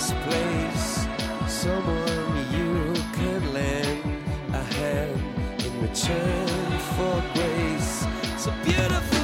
[0.00, 1.06] this place.
[1.46, 4.02] Someone you can lend
[4.54, 5.20] a hand
[5.66, 8.06] in return for grace.
[8.46, 9.19] A beautiful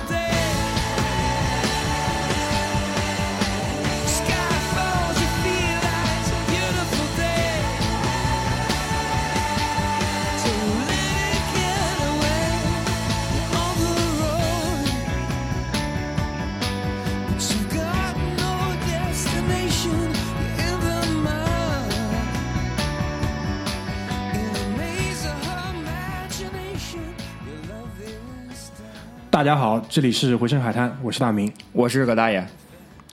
[29.37, 31.53] 大家好，这里是回声海滩，我是大明。
[31.71, 32.43] 我是葛大爷，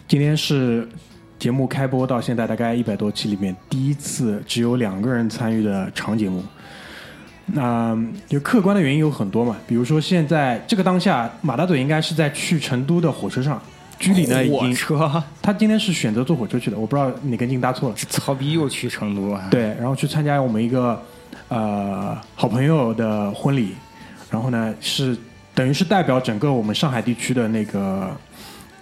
[0.08, 0.88] 今天是
[1.38, 6.42] 节目开播到现在大概一百多期里面第一次只有两个人参与的长节目。
[7.48, 7.94] 那
[8.30, 13.62] 就客观的原因有很多嘛，比如说现在这个当下，马大嘴应该是在去成都的火车上，
[14.00, 17.96] 居里呢已火经车，他今天是选择坐火车去的，我不知道哪根筋搭错了。
[17.98, 20.98] 曹逼又去成都啊？，对，然后去参加我们一个
[21.50, 23.76] 呃好朋友的婚礼，
[24.32, 25.18] 然后呢是
[25.56, 28.16] 等于是代表整个我们上海地区的那个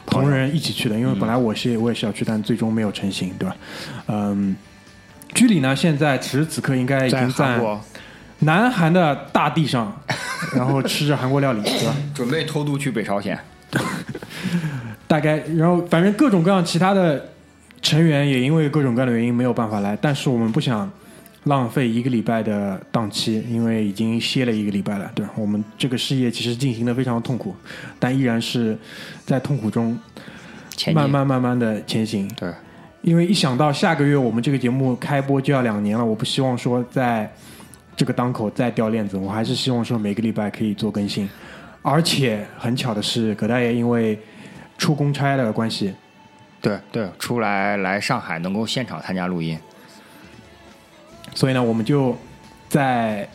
[0.05, 3.55] 同仁一起去的，因为本来我是、我也是要去，但最终没有成型，对吧？
[4.07, 4.55] 嗯，
[5.33, 7.59] 居里呢现在此时此刻应该已经在
[8.39, 9.95] 南韩的大地上，
[10.55, 11.95] 然后吃着韩国料理，对吧？
[12.15, 13.37] 准备偷渡去北朝鲜。
[15.07, 17.29] 大概，然后反正各种各样其他的
[17.81, 20.91] 成员也因为各种各样的原因没有办法来，但是我们不想
[21.45, 25.31] 浪费一个礼拜的档期，因为已经歇了一个礼拜了，对吧？
[25.35, 27.55] 我们这个事业其实进行的非常痛苦，
[27.99, 28.77] 但依然是
[29.25, 29.97] 在痛苦中
[30.93, 32.27] 慢慢慢慢的前行。
[32.35, 32.51] 对，
[33.01, 37.31] 因为一想到下个月我们这个节目开播就要两年了，我不希望说在
[37.95, 41.27] 这个档口再掉链子，我还是希望说每个礼拜可以做更新。
[41.81, 44.19] 而且很巧的是，葛大爷因为
[44.77, 45.91] 出公差的关系，
[46.61, 49.57] 对对，出来来上海能够现场参加录音，
[51.33, 52.17] 所以呢，我们就
[52.69, 53.27] 在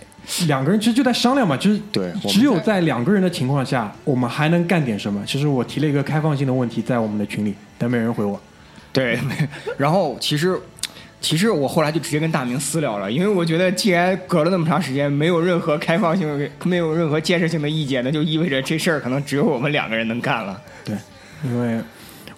[0.47, 5.23] 两个人其实就在商量嘛，就是对只有在在两个人的情况下，我们还能干点什么？
[5.27, 8.41] 其实我提了一个开放性的问题在我们的群里，但没人回我。
[8.93, 9.19] 对。
[9.79, 10.59] 然后其实
[11.21, 20.61] 其实我后来就直接跟大明私聊了，因为我觉得既然隔了那么长时间，没有任何开放性、没有任何建设性的意见，那就意味着这事儿可能只有我们两个人能干了。
[20.85, 20.97] 对，
[21.45, 21.81] 因为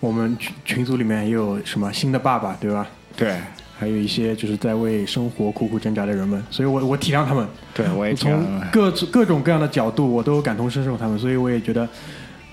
[0.01, 2.87] 我们群群组里面也有什么新的爸爸，对吧？
[3.17, 3.35] 对
[3.79, 11.89] 还有一些就是在为生活苦苦挣扎的人们，所以我我体谅他们，对，我也挺从各各种各样的角度我都感同身受他们，所以我也觉得，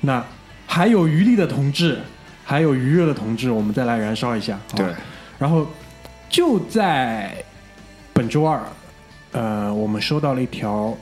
[0.01, 0.23] 那
[0.67, 1.97] 还有余力的同志，
[2.43, 4.59] 还有余热的同志，我们再来燃烧一下。
[4.75, 4.85] 对，
[5.39, 5.65] 然后
[6.29, 7.33] 就在
[8.13, 8.61] 本周二，
[9.31, 10.95] 呃，我们收到了一条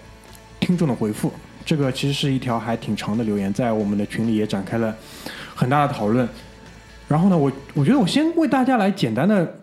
[0.62, 1.33] 听众的回复，
[1.66, 4.95] 这个其实是一条还挺长的留言，在我们的群里也展开了
[5.53, 6.25] 很大的讨论。
[7.09, 9.59] 然后呢，我我觉得我先为大家来简单的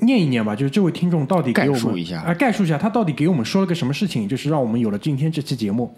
[0.00, 5.94] 念一念吧，就是这位听众到底给我们概述一下啊、概述一下他到底给我们说了个什么事情，就是让我们有了今天这期节目。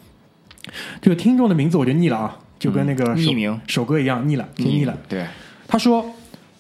[1.01, 4.97] 这个听众的名字我就腻了啊，就跟那个首名首歌一样腻了，就腻了。
[5.09, 5.27] 对，
[5.67, 6.05] 他说，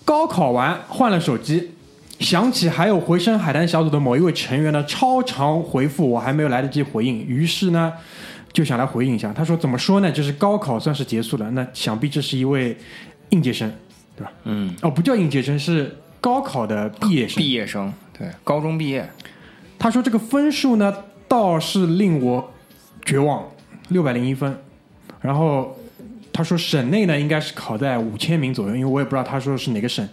[0.04, 1.70] 高考完换了手机，
[2.18, 7.92] 想起还有回声海滩小组的某一位成员的超长回复，我还没有来得及回应，于是呢，
[8.52, 9.32] 就想来回应一下。
[9.32, 10.10] 他说怎么说呢？
[10.10, 12.76] 就是高考算是结束了，那想必这是一位
[13.28, 13.70] 应届生，
[14.16, 14.32] 对吧？
[14.44, 17.36] 嗯，哦，不叫应届生，是高考的毕业生。
[17.36, 19.08] 毕业生，对，高中毕业，
[19.78, 20.94] 他说这个分数呢，
[21.26, 22.52] 倒是令我
[23.04, 23.48] 绝望，
[23.88, 24.56] 六百零一分。
[25.20, 25.78] 然后
[26.32, 30.06] 他说省内呢应该是考在五千名左右，因为我也不知道他说的是哪个省，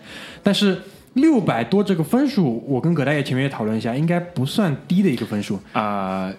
[0.43, 0.81] 但是
[1.13, 5.59] 六百多这个分数，我跟葛大爷前面也讨论一下，应该不算低的一个分数。
[5.73, 6.33] 啊、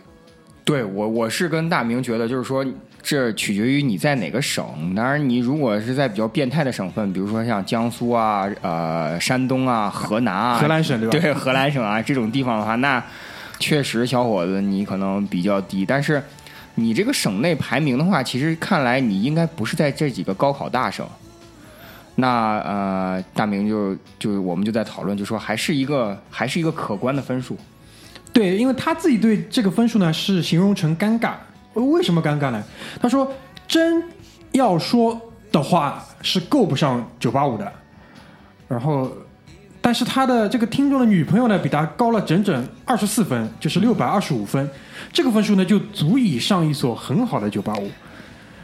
[0.64, 2.64] 对我我是跟大明觉得，就是说
[3.08, 4.94] 这取决于你在哪个省。
[4.94, 13.02] 当然，你如果是在比较变态的省份，比如说像江苏啊、呃山东啊、河南啊、河南省对吧对河南省啊这种地方的话，那
[13.58, 16.22] 确实小伙子你可能比较低，但是
[16.74, 21.08] 你这个省内排名的话，其实看来你应该不是在这几个高考大省。
[22.16, 27.56] 那呃，大明就就我们就在讨论，就说还是一个还是一个可观的分数。
[28.34, 31.32] 对，因为他自己对这个分数呢是形容成尴尬。
[31.84, 32.62] 为什么尴尬呢？
[33.00, 33.30] 他说，
[33.66, 34.02] 真
[34.52, 35.20] 要说
[35.52, 37.72] 的话是够不上九八五的。
[38.68, 39.10] 然后，
[39.80, 44.68] 但是他的这个听众的女朋友呢，比他高了整整二十四分，就是六百二十五分。
[45.12, 47.90] 这个分数呢，就足以上一所很好的九八五。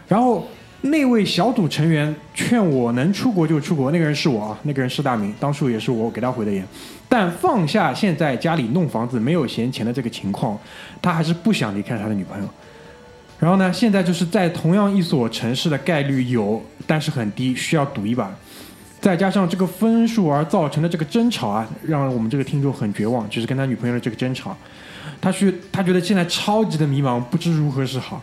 [0.06, 0.46] 然后
[0.82, 6.66] 那位小组成员劝我能出国就出国，那个人是我啊，那个人是大明，当初也是我给他回的言。
[7.08, 10.58] 但放下现在家里弄房子没有闲钱的这个情况，
[11.00, 12.48] 他还是不想离开他的女朋友。
[13.38, 18.34] 然后呢，现在就是在同样一所城市的概率有，但是很低，需要赌一把。
[19.00, 24.56] 再加上这个分数而造成的这个争吵啊，让我们这个听众很绝望，就是跟他女朋友的这个争吵。
[25.20, 28.22] 他去，他觉得现在超级的迷茫，不知如何是好。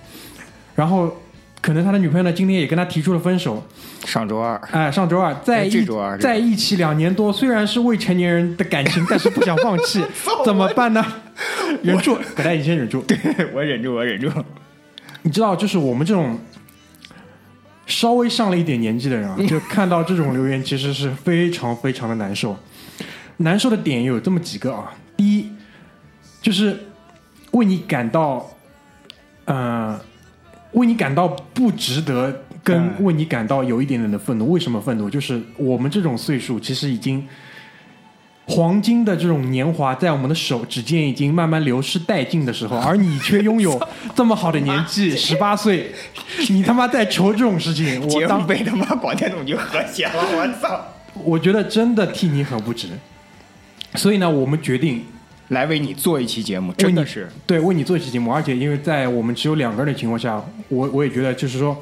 [0.73, 1.15] 然后，
[1.61, 3.63] 可能他的女朋友呢，今天也跟他提出了分手。
[4.05, 5.85] 上周二，哎，上周二在哎一
[6.19, 10.03] 在一起两年多，虽然是未成年人的感情，但是不想放弃，
[10.43, 11.05] 怎么办呢？
[11.83, 13.01] 忍住，葛大你先忍住。
[13.05, 13.17] 对
[13.53, 14.27] 我忍住，我忍住。
[15.23, 16.39] 你知道，就是我们这种
[17.85, 22.57] 稍微上了一点年纪的人啊， 就看到这种留言，其实是非常非常的难受。
[23.37, 25.51] 难受的点有这么几个啊，第一，
[26.41, 26.79] 就是
[27.51, 28.49] 为你感到，
[29.45, 29.99] 呃，
[30.73, 34.51] 为你感到不值得，跟嗯为你感到有一点点的愤怒。
[34.51, 35.09] 为什么愤怒？
[35.09, 37.27] 就是我们这种岁数，其实已经。
[38.47, 43.79] 黄金的这种年华在我们的手指间已经慢慢流失殆尽的时候， 而你却拥有
[44.15, 45.91] 这么好的年纪， 十八岁，
[46.49, 50.85] 你他妈在求这种事情，我当被他妈广电总局和谐了，我操！
[51.23, 52.87] 我觉得真的替你很不值。
[53.95, 55.05] 所以呢，我们决定
[55.49, 61.77] 来为你做一期节目，真的是对为你做一期节目，而且因为在我们只有两个人的情况下，我我也觉得就是说，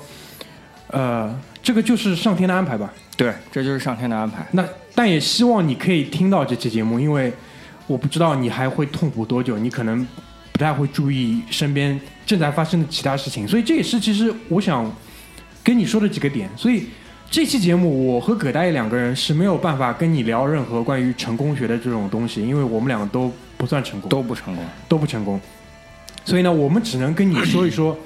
[0.87, 2.91] 呃，这个就是上天的安排吧。
[3.19, 4.45] 对，这就是上天的安排。
[4.51, 7.29] 那但也希望你可以听到这期节目，因为
[7.85, 10.07] 我不知道你还会痛苦多久，你可能
[10.53, 14.89] 不太会注意身边正在发生的其他事情，所以这也是其实我想
[15.61, 16.49] 跟你说的几个点。
[16.55, 16.85] 所以
[17.29, 25.37] 这期节目，我和葛大爷两个人是没有办法跟你聊任何关于成功学的这种东西，因为我们两个都不算成功，都不成功，都不成功。
[26.23, 27.99] 所以呢，我们只能跟你说一说，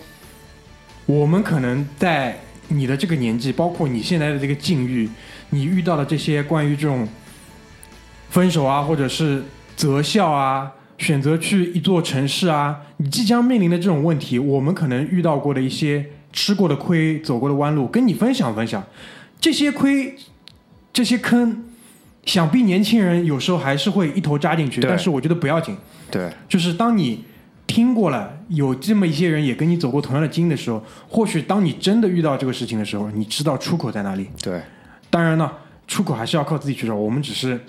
[1.05, 2.35] 我们可能在
[2.69, 5.09] 你的这个年纪，包括你现在的这个境遇，
[5.49, 7.07] 你遇到的这些关于这种
[8.29, 9.43] 分手啊，或者是
[9.75, 18.83] 择校啊，选择去一座城市啊，你即将面临的这种问题，我们可能遇到过的一些吃过的亏、走过的弯路，跟你分享分享。
[19.39, 20.15] 这些亏、
[20.91, 21.63] 这些坑，
[22.25, 25.75] 想必年轻人有时候还是会一头扎进去，但是我觉得不要紧。
[26.09, 27.25] 对，就是当你
[27.67, 34.29] 听过了有这么一些人也跟你走过同样的经历的时候，或许当你真的遇到这个事情的时候，你知道出口在哪里。
[34.41, 34.61] 对，
[35.09, 35.51] 当然呢，
[35.87, 36.93] 出口还是要靠自己去找。
[36.93, 37.59] 我们只是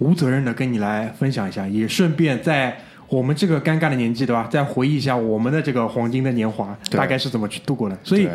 [0.00, 2.76] 无责任的跟你来分享一下，也顺便在
[3.08, 4.48] 我们这个尴尬的年纪，对吧？
[4.50, 7.98] 再回忆一下我们的这个黄金的年华，大概是怎么去度过的。
[8.02, 8.32] 所以对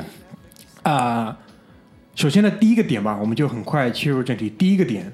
[0.83, 1.37] 啊、
[2.15, 4.49] 首先呢，第一个点吧，我们就很快切入正题。
[4.49, 5.11] 第一个点，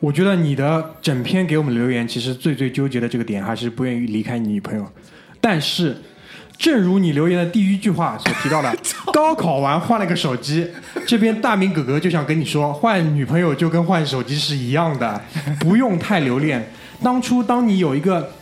[0.00, 4.86] 我觉得你的整篇给我们留言，其实最最纠结的这个点，还是不愿意离开你女朋友。
[5.40, 5.96] 但是，
[6.58, 8.76] 正如你留言的第一句话所提到的，
[9.14, 10.66] 高考完换了个手机，
[11.06, 15.20] 这边大明哥哥就想跟你说，换女朋友就跟换手机是一样的，
[15.60, 16.70] 不用太留恋。
[17.02, 18.32] 当初当你有一个，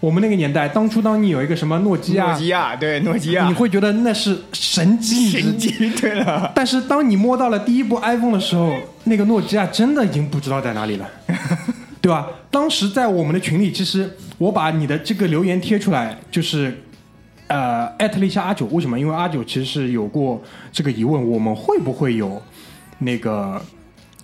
[0.00, 2.28] 我们那个年代，当初当你有一个什么诺基亚？
[2.30, 5.70] 诺，基亚，对，诺基亚，你会觉得那是神机，神机，
[6.00, 11.06] 对了，但是当你摸到了第一部 iPhone 的时候，那个诺基亚真的已经不知道在哪里了，
[12.00, 12.26] 对吧？
[12.50, 16.82] 当时在我们的群里，其实我把你的这个留言贴出来，就是
[17.48, 18.98] 呃艾特了一下阿九，为什么？
[18.98, 20.42] 因为阿九其实是有过
[20.72, 22.40] 这个疑问，我们会不会有
[23.00, 23.60] 那个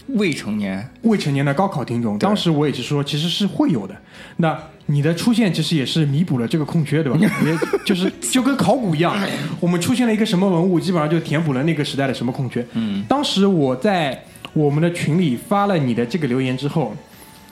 [0.08, 2.18] 未成年，未成年的高考听众？
[2.18, 3.94] 当时我也是说，其实是会有的。
[4.38, 7.18] 那你的出现其实也是弥补了这个空缺，对吧？
[7.20, 9.14] 也就是就跟考古一样，
[9.60, 12.64] 我们出现了一个什么文物，基本上就填补了那个时代的什么空缺。
[12.72, 16.94] 嗯，当时我在我们的群里发了你的这个留言之后，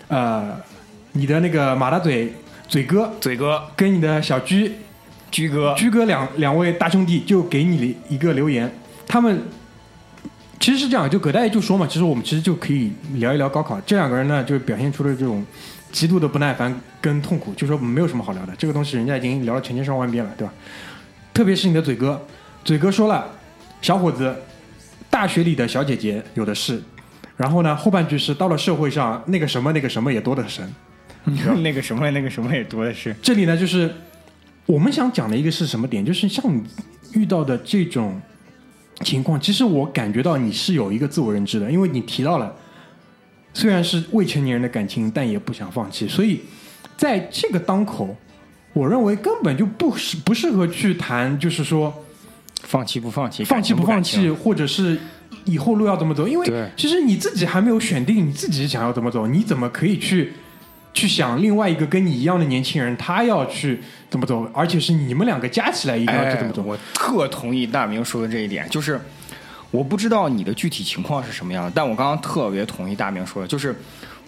[0.08, 0.56] 呃，
[1.12, 2.32] 你的那个马大嘴
[2.68, 4.72] 嘴哥嘴哥，跟你的小居
[5.30, 8.70] 居哥，居哥两两位大兄弟就给你了一个留言，
[9.06, 9.42] 他们
[10.60, 13.80] 其实是这样，就葛大爷就说嘛，其实我们其实就可以聊一聊高考。
[13.82, 15.44] 这两个人呢，就表现出了这种
[15.92, 20.52] 极度的不耐烦跟痛苦，就说没有什么好聊的，这个东西人家已经聊了成千上万遍了，对吧？
[21.32, 22.24] 特别是你的嘴哥，
[22.64, 23.26] 嘴哥说了，
[23.82, 24.34] 小伙子，
[25.10, 26.80] 大学里的小姐姐有的是，
[27.36, 30.68] 然后呢，后半句是到了社会上，那个什么那个什么也多得神。
[31.62, 33.90] 那个什么那个什么也多的是，这里呢，就是
[34.66, 36.04] 我们想讲的一个是什么点？
[36.04, 36.62] 就是像你
[37.14, 38.20] 遇到的这种
[39.00, 42.54] 情况，其实我感觉到你是有一个自我认知的，因为你提到了，
[43.54, 46.42] 虽然是未成年人的感情，但也不想放弃，所以
[46.94, 48.14] 在这个当口，
[48.74, 52.04] 我认为根本就不适不适合去谈，就是说
[52.64, 54.98] 放弃不放弃，放弃不放弃，或者是
[55.44, 56.26] 以后路要怎么走？
[56.26, 60.32] 因为其实你自己还没有选定你自己想要怎么走，你怎么可以去
[60.92, 64.48] 去想另外一个跟你一样的年轻人他要去怎么走？
[64.52, 66.62] 而且是你们两个加起来一定要去怎么走？
[66.62, 69.00] 哎我特同意大明说的这一点，就是
[69.70, 73.74] 我不知道你的具体情况是什么样的，但我刚刚特别同意大明说的，就是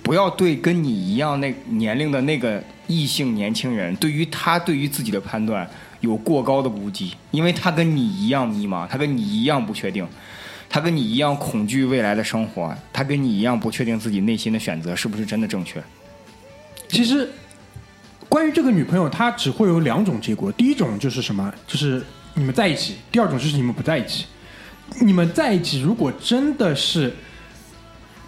[0.03, 5.69] 不要对跟你一样那年龄的那个异性年轻人，对于他对于自己的判断
[6.01, 10.07] 有过高的估计，因为他跟你一样迷茫，他跟你一样不确定。
[10.69, 15.83] 他跟你一样恐惧未来的生活，他跟你一样不确定自己内心的选择是不是真的正确。
[16.89, 17.29] 其实
[18.29, 21.53] 关于这个女朋友，她只会有两种结果，第一种就是什么？
[21.67, 22.05] 就是
[22.35, 24.27] 你们在一起；第二种就是你们不在一起。
[25.01, 27.13] 你们在一起，如果真的是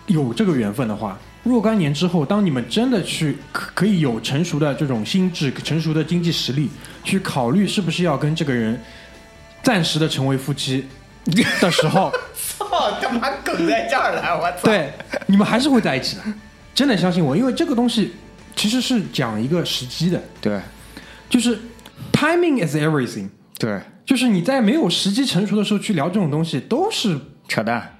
[0.07, 6.68] 有这个缘分的话，若干年之后，当你们真的去可可以有成熟的这种心智、成熟的经济实力，
[7.04, 8.80] 去考虑是不是要跟这个人
[9.62, 10.85] 暂时的成为夫妻
[11.61, 14.58] 的时候，操他妈梗在这儿了，我操！
[14.64, 14.92] 对，
[15.26, 16.23] 你们还是会在一起的。
[16.75, 18.12] 真的相信我，因为这个东西
[18.54, 20.61] 其实是讲一个时机的，对
[21.28, 21.58] 就是
[22.12, 23.28] timing is everything。
[23.58, 27.18] 对，就是你在没有时机成熟的时候去聊这种东西，都是
[27.49, 27.98] 扯淡，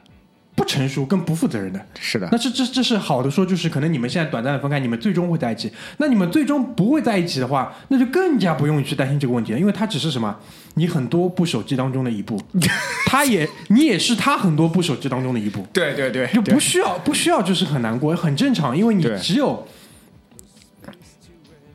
[0.59, 1.81] 不成熟跟不负责任的。
[1.99, 2.37] 是的那。
[2.37, 5.73] 这这这是好的说，就是可能你们现在短暂的分开，你们最终会在一起。
[5.99, 10.37] 那你们最终不会在一起的话，那就更加不用去担心这个问题了，因为它只是什么，
[10.75, 12.41] 你很多部手机当中的一部，
[13.07, 15.67] 他也你也是他很多部手机当中的一部。
[15.73, 19.67] 对对对，就不需要不需要就是很难过，很正常，因为你只有，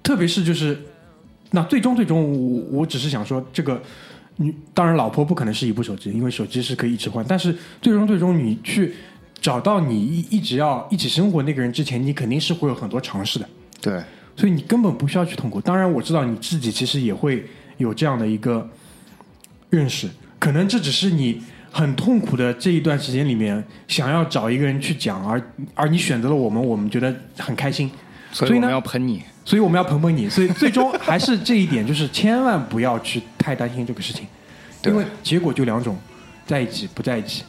[0.03, 0.77] 特别是就是，
[1.51, 3.81] 那最终最终我我只是想说这个，
[4.37, 8.93] 你当然老婆不可能是一部手机，因为手机是可以一直换，但是最终最终你去
[9.39, 13.47] 找到你一一直要一起生活那个人之前，你肯定是会有很多尝试的，
[13.81, 14.01] 对
[14.35, 15.61] 所以你根本不需要去痛苦。
[15.61, 17.45] 当然我知道你自己其实也会
[17.77, 18.67] 有这样的一个
[19.69, 20.09] 认识，
[20.39, 21.39] 可能这只是你
[21.71, 25.41] 很痛苦的这一段时间里面想要找一个人去讲，而
[25.75, 27.91] 而你选择了我们，我们觉得很开心，
[28.31, 29.21] 所以呢要喷你。
[29.45, 30.29] 所以我们要捧捧你。
[30.29, 34.25] 所以最终还是这一点，就是千万不要去太担心这个事情，
[34.85, 35.97] 因为结果就两种，
[36.45, 37.43] 在一起不在一起，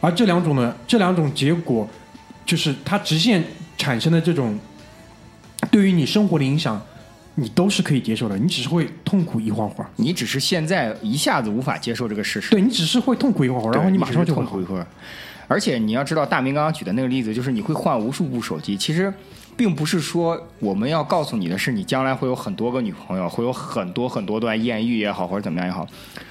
[0.00, 1.88] 而这两种呢，这两种结果
[2.44, 3.42] 就是它直线
[3.76, 4.58] 产生的这种
[5.70, 6.80] 对于你生活的影响，
[7.34, 9.90] 你都是可以接受的，你只是会痛苦一会儿会儿。
[9.96, 14.64] 你只是现在一下子无法接受这个事实，对你只是会痛苦一会儿会儿，然后你马上就会痛苦一。
[14.64, 14.86] 会儿。
[15.48, 19.12] 而且你要知道，大明刚刚举的那个例子，就是你会换无数部手机，其实
[19.56, 25.86] 并不是说我们要告诉你的是，你将来会有很多个女朋友，会有很多很多段艳遇也好，或者怎么样也好。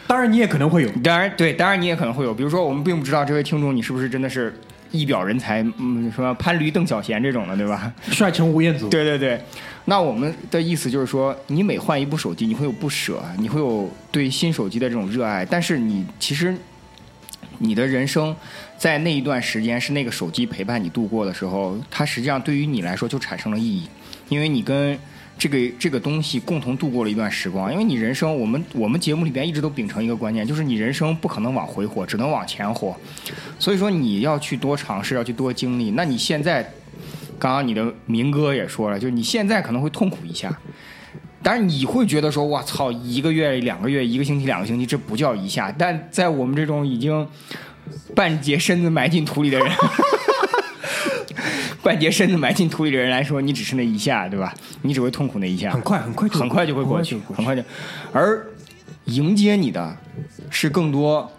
[0.08, 4.54] 当然你也可能会有，当然，对，当然你也可能会有，比如说我们并不知道这位听众你是不是真的是
[4.92, 7.92] 一表人才，嗯，什么潘驴邓小闲这种的，对吧？
[8.12, 8.88] 帅成吴彦祖。
[8.90, 9.42] 对对对，
[9.86, 16.56] 那我们的意思就是说，你每换一部手机，你会有不舍，你会有对新手机的这种热爱，但是你其实
[17.58, 18.36] 你的人生
[18.78, 23.88] 在那一段时间是那个手机陪伴你度过的时候，它实际上对于你来说就产生了意义，
[24.30, 24.98] 因为你跟
[25.38, 32.96] 这个这个东西共同度过了一段时光，因为你人生，我们我们节目里边一直都秉承一个观念，就是你人生不可能往回活，只能往前活，
[33.60, 35.92] 所以说你要去多尝试，要去多经历。
[35.92, 36.64] 那你现在，
[37.38, 40.58] 刚刚你的明哥也说了，就是你现在可能会痛苦一下，
[41.44, 45.74] 但是你会觉得说，我操，一个月、两个月、一个星期、两个星期，这不叫一下。
[45.78, 47.28] 但在我们这种已经
[48.16, 49.68] 半截身子埋进土里的人，
[51.84, 54.54] 半截身子埋进土里的人来说，你只是那一下，对吧？
[54.82, 57.62] 你只会痛苦那一下，很快很快就很快就会过去，很快就，
[58.12, 58.46] 而
[59.06, 59.96] 迎接你的
[60.50, 61.32] 是更多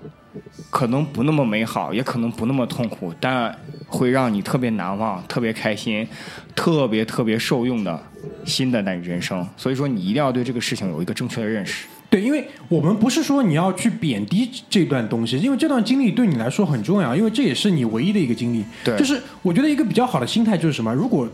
[0.71, 6.07] 可能不那么美好，也可能不那么痛苦，但会让你特别难忘、特别开心、
[6.55, 8.00] 特别特别受用的
[8.45, 9.47] 新的那人生。
[9.57, 11.87] 所以说，你一定要对这个事情有一个正确的认识。
[12.09, 18.65] 对，因为我们不是说你要去贬低这段东西，因为这段经历对你来说很重要，因为这也是你唯一的一个经历。
[18.85, 20.95] 对就是我觉得一个比较好的心态就是什么？
[20.95, 21.29] 如果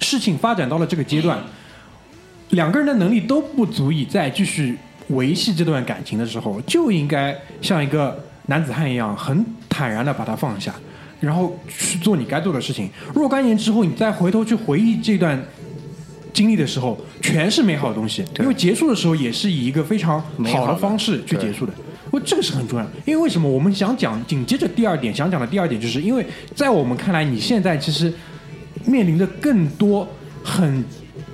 [0.00, 1.38] 事情发展到了这个阶段，
[2.50, 10.74] 两个人的能力都不足以再继续维系这段感情的时候，就应该像一个男子汉一样，很坦然的把它放下，
[11.20, 12.88] 然后去做你该做的事情。
[13.14, 15.38] 若干年之后，你再回头去回忆这段
[16.38, 18.24] 经历的时候，全是美好的东西。
[18.38, 21.72] 因为结束的时候也是以一个非常好的的方式去结束的。
[22.12, 28.12] 我这个是很重要的，因为为什么我们想讲紧接着第二点想讲的第二点，就是因为在我们看来，你现在其实
[28.86, 30.08] 面临的更多
[30.44, 30.84] 很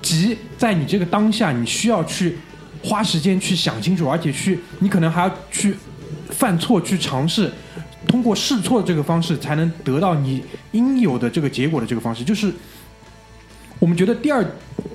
[0.00, 2.38] 急，在你这个当下，你需要去
[2.82, 5.76] 花时间去想清楚，而且去你可能还要去
[6.30, 7.52] 犯错，去尝试。
[8.06, 10.42] 通过试错这个方式，才能得到你
[10.73, 12.52] 应有的这个结果的这个方式，就是
[13.85, 14.43] 我们觉得第二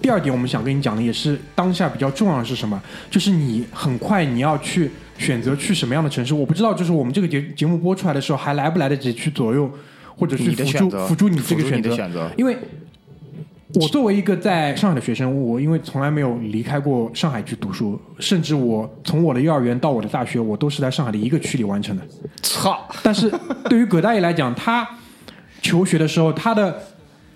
[0.01, 2.81] 第二点，我们想跟你讲的也是当下比较重要的是什么？
[3.07, 6.33] 就是你很快你要去选择去什么样的城市。
[6.33, 9.71] 我不知道，就是我们这个节节目播出来的时候，还来不来得及去左右
[10.15, 12.57] 或者去辅助辅助你这个选择因为
[13.75, 22.01] 我作为一个在上海的学生，我因为从来没有离开过上海去读书，甚至我从我的幼儿园到我的大学，我都是在上海的一个区里完成的。
[22.41, 23.31] 操，但是
[23.65, 24.89] 对于葛大爷来讲，他
[25.61, 26.81] 求学的时候，他的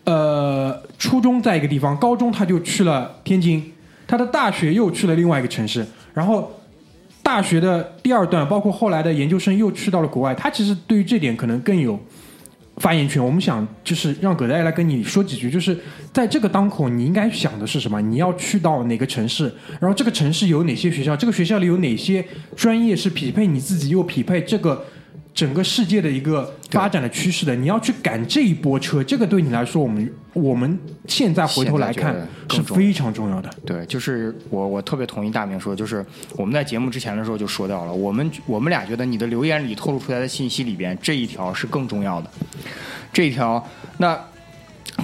[0.05, 3.71] 呃初中在一个地方，高中他就去了天津，
[4.07, 6.51] 他的大学又去了另外一个城市，然后
[7.21, 10.35] 大学的第二段，包括后来的研究生又去到了国外。
[10.35, 11.97] 他其实对于这点可能更有
[12.77, 13.23] 发言权。
[13.23, 15.77] 我们想就是让葛大爷来跟你说几句，就是
[16.11, 18.01] 在这个当口，你应该想的是什么？
[18.01, 19.45] 你要去到哪个城市？
[19.79, 21.15] 然后这个城市有哪些学校？
[21.15, 22.25] 这个学校里有哪些
[22.57, 24.85] 专业是匹配你自己又匹配这个
[25.33, 27.55] 整个世界的一个发展的趋势的？
[27.55, 32.15] 你要去赶这一波车，这个对你来说，我们我们现在回头来看
[32.49, 33.49] 是非常重要的。
[33.65, 42.29] 对，就是我我特别同意大明说，就是我们在节目之前的时候就说到了，我们我们俩觉得你的留言里透露出来的信息里边这一条是更重要的，
[43.11, 43.65] 这一条
[43.97, 44.19] 那。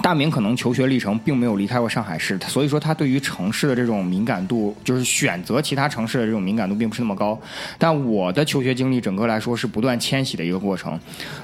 [0.02, 7.38] 大明可能求学历程并没有离开过上海市，所以说他对于城市的这种敏感度，就是选择其他城市的这种敏感度并不是那么高。
[7.78, 10.98] 但我的求学经历整个来说是不断迁徙的一个过程。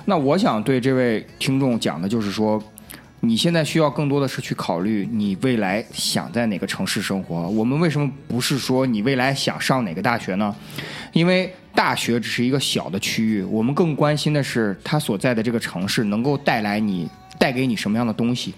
[0.06, 2.62] 那我想对这位听众讲的就是说，
[3.20, 7.48] 你现在需要更多的是去考虑你未来想在哪个城市生活。
[7.48, 10.54] 我们为什么不是说你未来想上哪个大学呢？
[11.12, 18.54] 因为大学只是一个小的区域，我们更关心的是它所在的这个城市能够带来你带给你什么样的东西。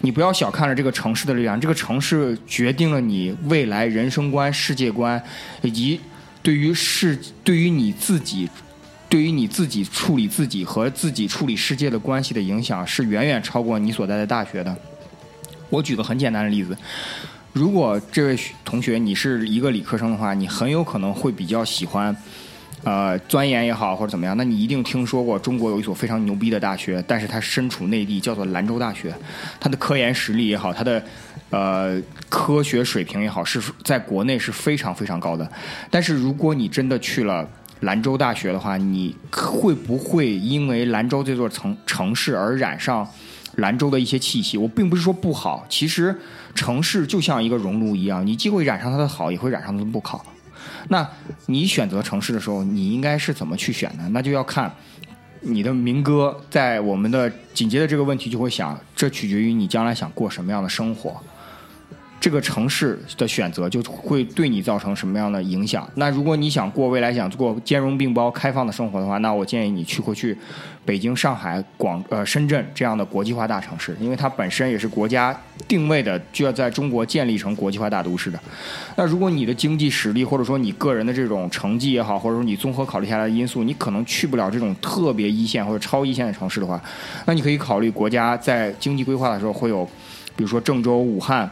[0.00, 5.20] 你不要小看了这个城市的力量，这个城市决定了你未来人生观、世界观，
[5.62, 5.98] 以及
[6.42, 8.48] 对于世对于你自己
[9.08, 14.76] 对于你自己处理自己和自己处理世界的关系的影响是远远超过你所在的大学的。
[15.70, 16.76] 我举个很简单的例子，
[17.52, 22.14] 如果这位同学你是一个理科生的话，你很有可能会比较喜欢。
[22.84, 29.12] 呃，钻研也好或者怎么样，那你一定听说过中国有一所非常牛逼的大学，但是它身处内地，叫做兰州大学。
[29.58, 31.02] 它的科研实力也好，它的
[31.50, 35.50] 呃科学水平也好，是在国内是非常非常高的。
[35.90, 37.48] 但是如果你真的去了
[37.80, 43.08] 兰州大学的话，你会不会因为兰州这座城城市而染上
[43.56, 44.56] 兰州的一些气息？
[44.56, 46.16] 我并不是说不好，其实
[46.54, 50.24] 城市就像一个熔炉一样，你既会染上它的好，也会染上它的不好。
[50.88, 51.08] 那
[51.46, 54.08] 你选择城市的时候，你应该是怎么去选呢？
[54.10, 54.72] 那就要看
[55.40, 61.22] 你的民歌在我们的紧接着这个问题就会想，这取决于你将来想过什么样的生活。
[62.26, 65.88] 这个城市的选择就会对你造成什么样的影响？
[65.94, 70.36] 那如果你想过未来想过兼容并包、开放的生活的话，那我建议你去回去
[70.84, 78.36] 北京、上海、广呃深圳这样的国际化大城市，因为它本身也是国家定位的，就要在中国建立成国际化大都市的。
[78.96, 86.82] 那如果你的经济实力或者说你个人的这种成绩也好，或者说你综合考虑下来的因素，你可能去不了这种特别一线或者超一线的城市的话，
[87.24, 89.88] 那你可以考虑国家在经济规划的时候会有，
[90.34, 91.48] 比如说郑州、武汉。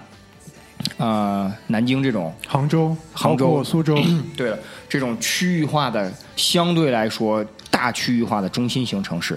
[0.96, 3.98] 呃，南京这种杭州、杭州苏州，
[4.36, 9.36] 对了，这种区域化的，相对来说大区域化的中心型城市，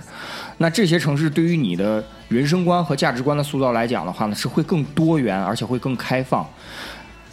[0.59, 6.47] 那这些城市对于你的人生观和价值观的塑造来讲的话呢，是会更多元，而且会更开放。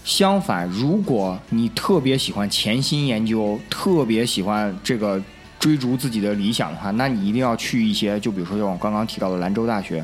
[0.05, 5.21] 相反，如果你特别喜欢潜心研究，特别喜欢这个
[5.61, 10.03] 追逐自己的理想的话，那你一定要去一些，就比如说像我刚刚提到的兰州大学，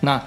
[0.00, 0.20] 那。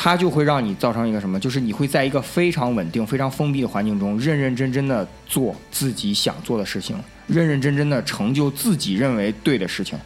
[0.00, 1.40] 它就会让你造成一个什么？
[1.40, 9.98] 就是你会在一个非常稳定、非常封闭的环境中，认认真真的做自己想做的事情，认认真真的成就自己认为对的事情。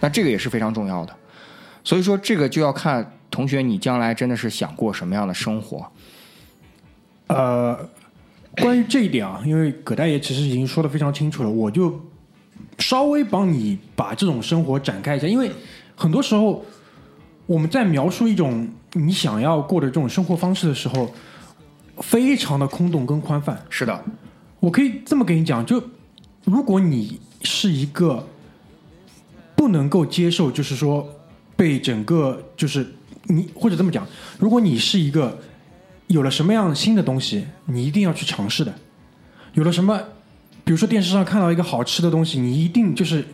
[0.00, 1.14] 那这个也是非常重要的。
[1.84, 5.88] 所以说，这个就要看同学你将来真的是想过什么样的生活。
[7.28, 7.88] 呃，
[8.60, 12.04] 关于这一点啊，因为葛大爷其实已经说的非常清楚了，我就
[12.80, 15.48] 稍微帮你把这种生活展开一下，因为
[15.94, 16.64] 很多时候
[17.48, 21.10] 我们在描述一种你想要过的这种生活方式的时候，
[21.96, 23.58] 非常的空洞跟宽泛。
[23.70, 24.04] 是的，
[24.60, 25.82] 我可以这么跟你讲，就
[26.44, 28.28] 如果你是一个
[29.56, 31.08] 不能够接受，就是说
[31.56, 32.86] 被整个就是
[33.22, 34.06] 你或者这么讲，
[34.38, 35.38] 如果你是一个
[36.08, 38.74] 有了什么样新的东西，你一定要去尝试的，
[39.54, 39.98] 有了什么，
[40.64, 43.24] 比如说电视上看到一个好吃的东西，你一定就是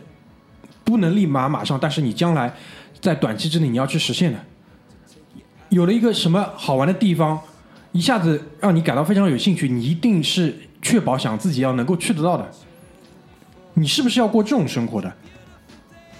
[0.85, 2.55] 不能立马马上，但是你将来
[3.05, 4.39] 在短期之内你要去实现的。
[5.69, 7.39] 有了一个什么好玩的地方，
[7.91, 12.49] 一下子让你感到非常有兴趣，你一定是确保想自己要能够去得到的。
[13.75, 15.13] 你是不是要过这种生活的？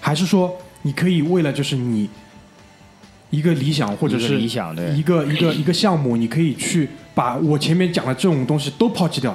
[0.00, 2.08] 还是说你可以为了就是你
[3.30, 9.34] 一个理想或者是理想对一个一个一个项目，你可以去把我前面讲的这种东西都抛弃掉，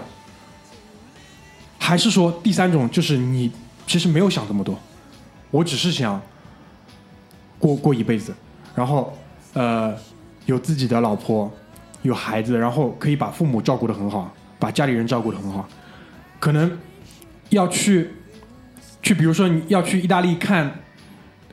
[1.78, 3.52] 还是说第三种就是你
[3.86, 4.80] 其实没有想这么多，
[5.50, 6.22] 我只是想
[7.62, 8.34] 过过一辈子，
[8.76, 9.18] 然后
[9.54, 9.96] 呃
[10.48, 11.50] 有自己的老婆，
[12.02, 15.70] 有孩子，然后可以把父母照顾得很好，把家里人照顾得很好，
[16.40, 16.78] 可能
[17.50, 18.10] 要去
[19.04, 20.80] 去，比如说你要去意大利看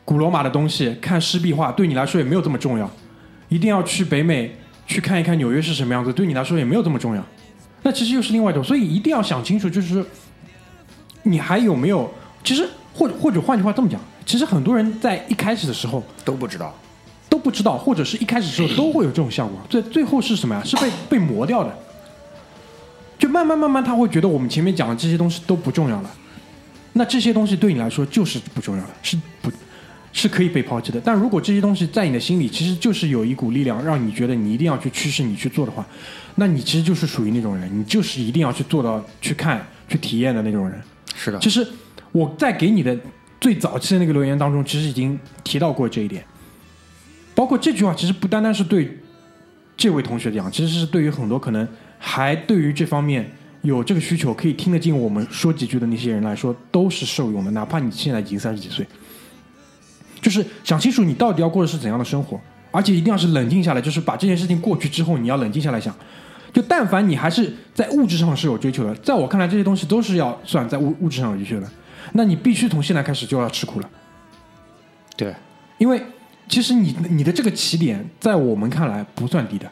[0.04, 2.90] 古罗马的东西，看湿壁画，对你来说也没有这么重要。
[3.50, 4.54] 一定要去北美
[4.86, 7.22] 去看一看纽约是什么样子，对你来说也没有这么重要。
[7.82, 10.04] 那其实又是另外一种，所以一定要想清楚，就是
[11.22, 12.10] 你还有没有？
[12.44, 16.74] 其实或者或者换句话这么讲，其实很多人在一开始的时候都不知道。
[17.30, 20.64] 都不知道，或者是一开始的时候都会有这种效果，最最后是什么呀？
[20.64, 21.72] 是被被磨掉的。
[23.18, 26.10] 就慢慢慢慢，他会觉得我们前面讲的这些东西都不重要了。
[26.94, 29.52] 那这些东西对你来说就是不重要的，是不，
[30.10, 30.98] 是可以被抛弃的。
[31.04, 35.86] 但如果这些东西在你的心里，其实就是有一股力量，让你觉得你一定要去驱使你去做的话，
[36.36, 40.80] 那你其实就是属于那种人，你就是一定要去做到、去看、去体验的那种人。
[41.14, 41.66] 是的其实
[42.10, 42.96] 我在给你的
[43.40, 46.24] 最早期的那个留言当中，其实已经提到过这一点。
[47.34, 48.98] 包括这句话，其实不单单是对
[49.76, 51.66] 这位同学讲，其实是对于很多可能
[51.98, 53.30] 还对于这方面
[53.62, 57.50] 有这个需求，可以听得进我们说几句的那些人来说，都是受用的。
[57.52, 58.84] 哪怕你现在已经三十几岁，
[60.20, 62.40] 就是想清楚你到底要过的是怎样的生活，
[62.72, 65.94] 而且一定要是冷静下来，就是把这件事情过去之后，你要冷静下来想。
[66.52, 71.70] 就但凡你还是在物质上是有追求的，在我看来，这些东西都是要算在物物质上有追求的。
[72.12, 73.90] 那你必须从现在开始就要吃苦了。
[75.16, 75.34] 对，
[75.78, 76.02] 因为
[76.48, 79.70] 其实你你的这个起点，在我们看来不算低的。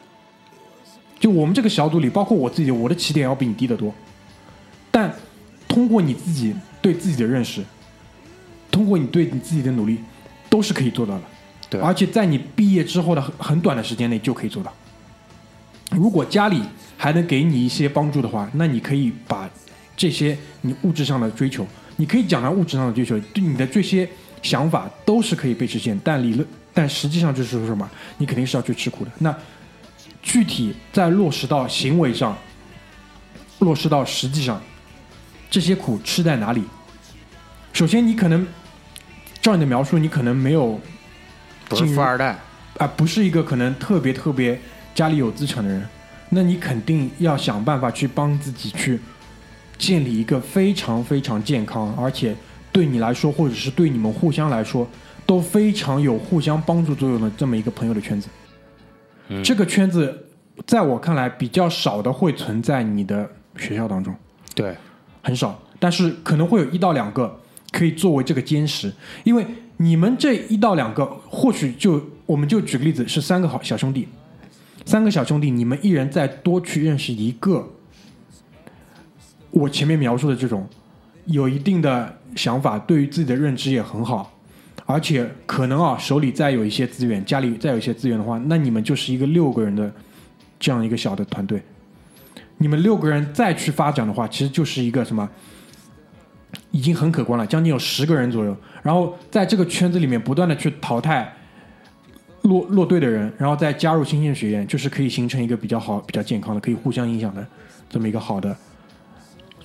[1.19, 3.95] 就我们这个小组里，包括我自己，我的起点要比你低得多。
[4.91, 5.11] 但
[5.67, 7.65] 通过你自己对自己的认识，
[8.71, 9.99] 通过你对你自己的努力，
[10.51, 11.23] 都是可以做到的。
[11.69, 14.73] 对而且在你毕业之后的很很短的时间内就可以做到。
[15.91, 16.63] 如果家里
[16.97, 19.49] 还能给你一些帮助的话，那你可以把
[19.97, 21.67] 这些你物质上的追求，
[21.97, 24.09] 你可以讲到物质上的追求，对你的这些
[24.43, 29.11] 想法都是可以被实现，但理论，但实际上就是说什么，你肯定是要去吃苦的。
[29.19, 29.35] 那
[30.23, 32.37] 具体在落实到行为上，
[33.61, 34.61] 落实到实际上，
[35.51, 36.63] 这些苦吃在哪里？
[37.73, 38.47] 首先，你可能
[39.41, 40.81] 照你的描述，你可能没有
[41.69, 42.39] 不是进富二代。
[42.79, 44.61] 啊，不是一个可能特别特别
[44.95, 45.89] 家里有资产的人，
[46.29, 49.01] 那你肯定要想办法去帮自己去
[49.79, 52.35] 建立一个非常非常健康，而且
[52.73, 54.87] 对你来说，或者是对你们互相来说
[55.25, 58.29] 都非常有互相帮助作用的这么一个朋友的圈子。
[59.43, 60.29] 这个圈子
[60.67, 64.15] 在我看来比较少的会存在你的学校当中。
[64.55, 64.75] 对，
[65.23, 67.41] 很少，但是可能会有一到两个
[67.73, 68.93] 可以作为这个坚实，
[69.25, 69.45] 因为
[69.79, 74.09] 你们这一到两个，或许就我们就举个例子，是三个好小兄弟，
[74.85, 77.69] 三个小兄弟，你们一人再多去认识一个，
[79.57, 80.69] 我前面描述的这种
[81.25, 84.31] 有一定的想法，对于自己的认知也很好，
[84.85, 89.91] 而且可能啊手里再有一些资源，家里再有一些资源的话，那你们就是一个六个人的
[90.61, 91.63] 这样一个小的团队。
[92.59, 95.27] 你们六个人再去发展的话，其实就是一个什么，
[96.71, 98.55] 已经很可观了，将近有十个人左右。
[98.83, 101.35] 然后在这个圈子里面不断的去淘汰
[102.43, 107.47] 落落队的人，然后再加入新鲜学员，就是可以形成一个比较好、比较健康的、可以互相影响的
[107.89, 108.55] 这么一个好的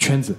[0.02, 0.36] 圈子。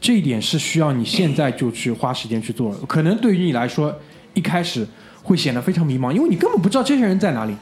[0.00, 2.72] 这一点是需要你现在就去花时间去做。
[2.88, 3.94] 可能对于你来说，
[4.34, 4.88] 一开始
[5.22, 7.54] 会显得非常迷茫，因为你根本不知道这些人在哪里。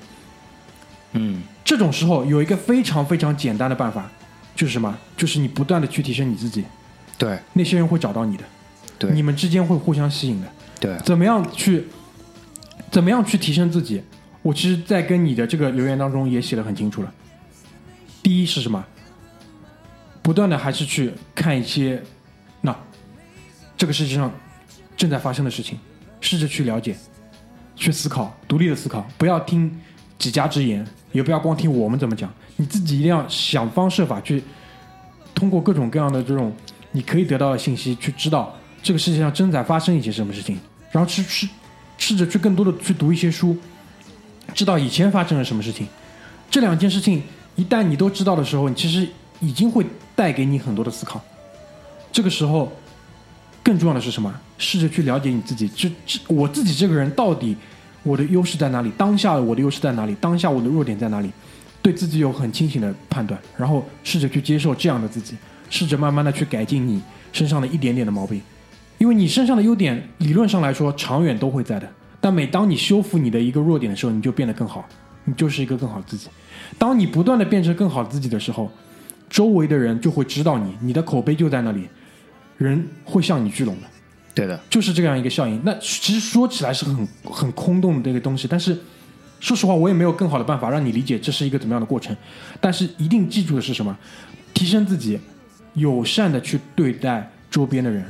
[1.12, 4.08] 嗯，这种时候有一个非常非常简单的办法，
[4.54, 4.96] 就是什么？
[5.16, 6.64] 就是你不断的去提升你自己，
[7.18, 8.44] 对那些人会找到你的，
[8.98, 10.48] 对你们之间会互相吸引的。
[10.78, 11.84] 对，怎么样去，
[12.90, 14.00] 怎么样去提升自己？
[14.40, 17.12] 我其实，在跟你的这个留言当中也写的很清楚了。
[18.22, 18.82] 第一是什么？
[20.22, 22.02] 不断的还是去看一些，
[22.60, 22.76] 那
[23.76, 24.30] 这个世界上
[24.96, 25.78] 正在发生的事情，
[26.20, 26.94] 试着去了解，
[27.74, 29.80] 去思考，独立的思考，不要听
[30.18, 34.42] 几家之言，也不要光听我们怎么讲，你自己一定要想方设法去
[35.34, 36.54] 通过各种各样的这种
[36.92, 40.58] 你可以得到的信息，去知道这个世界上正在发生一些什么事情，
[40.92, 41.48] 然后去去
[41.96, 43.56] 试着去更多的去读一些书，
[44.52, 45.86] 知道以前发生了什么事情。
[46.50, 47.22] 这两件事情
[47.56, 49.86] 一旦你都知道的时候，你其实已经会
[50.20, 51.18] 带给你很多的思考。
[52.12, 52.70] 这个时候，
[53.62, 54.30] 更重要的是什么？
[54.58, 57.56] 试着去了解你自己，这这我自己这个人到底
[58.02, 58.92] 我的优势在哪里？
[58.98, 60.14] 当下我的优势在哪里？
[60.20, 61.30] 当下我的弱点在哪里？
[61.80, 65.34] 对自己有很清醒的判断，然后试着去接受这样的自己，
[65.70, 67.00] 试着慢慢的去改进你
[67.32, 68.42] 身上的一点点的毛病，
[68.98, 74.86] 因为你身上的优点理论上来说长远都会在的，但每当你修复你的一个弱点的时候，你就变得更好，
[75.24, 76.28] 你就是一个更好自己。
[76.76, 78.70] 当你不断的变成更好自己的时候，
[79.30, 81.88] 周围的人就会知道你，你的口碑就在那里，
[82.58, 83.86] 人会向你聚拢的。
[84.34, 85.60] 对的，就是这样一个效应。
[85.64, 88.76] 那其实说起来是很很空洞的这个东西，但是
[89.38, 92.16] 说实话，我也没有更好的办法让你理解这是一个怎么样的过程。
[92.60, 93.96] 但是一定记住的是什么？
[94.52, 95.18] 提升自己，
[95.74, 98.04] 友善的去对待周边的人。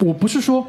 [0.00, 0.66] 我不是说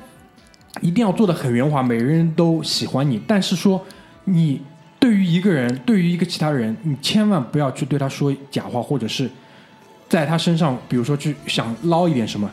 [0.81, 3.83] 一定要做的很圆滑，每个人都喜欢你，但是说
[4.25, 4.62] 你
[5.04, 9.30] 对于一个人，对于一个其他人，你千万不要去对他说假话，或者是
[10.08, 12.50] 在他身上，比如说去想捞一点什么。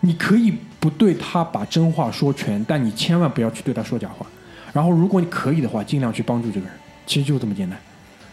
[0.00, 4.26] 你可以不对他把真话说全，但你千万不要去对他说假话。
[4.74, 7.78] 然后，如果你可以的话，尽量去帮助这个人，其实就这么简单。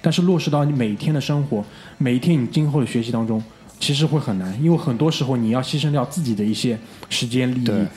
[0.01, 1.63] 但是落实到你每天的生活，
[1.97, 3.41] 每一天你今后的学习当中，
[3.79, 6.77] 其实会很难，因为很多时候你要牺牲掉自己的一些
[7.09, 7.87] 时间利益，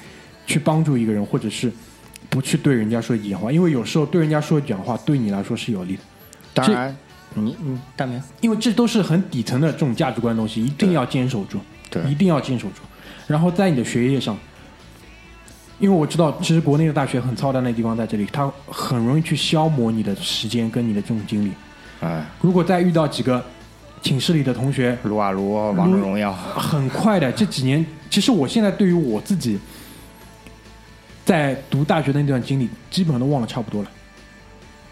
[0.46, 1.72] 去帮助一个人，或者是
[2.32, 6.02] 不去对人家说假话，因为有时候对人家说假话对你来说是有利的，
[6.54, 6.96] 当然，
[7.34, 11.58] 你你大明，因为这都是很底层的这种价值观的东西，一定要坚守住，
[11.90, 12.02] 对。
[12.10, 12.76] 一定要坚守住。
[13.26, 14.34] 然后在你的学业上，
[15.78, 21.52] 因为我知道，其实国内的大学很操蛋的地方在这里，它很容易去消磨你的时间跟你的这种精力。
[22.00, 23.44] 哎，如果再遇到几个
[24.00, 29.58] 寝室里的同学，撸啊撸，王者荣耀，很快的这几年，其实我现在对于我自己
[31.24, 33.90] 在读大学的那段经历，基本上都忘了差不多了。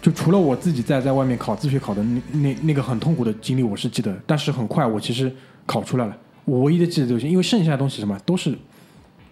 [0.01, 5.31] 就除了我自己在在外面考自学考的那那那个很痛苦的经历，我是记得，但是很快我其实
[5.67, 6.17] 考出来了。
[6.47, 8.57] 我唯一的记得就是，因为剩下的东西什么都是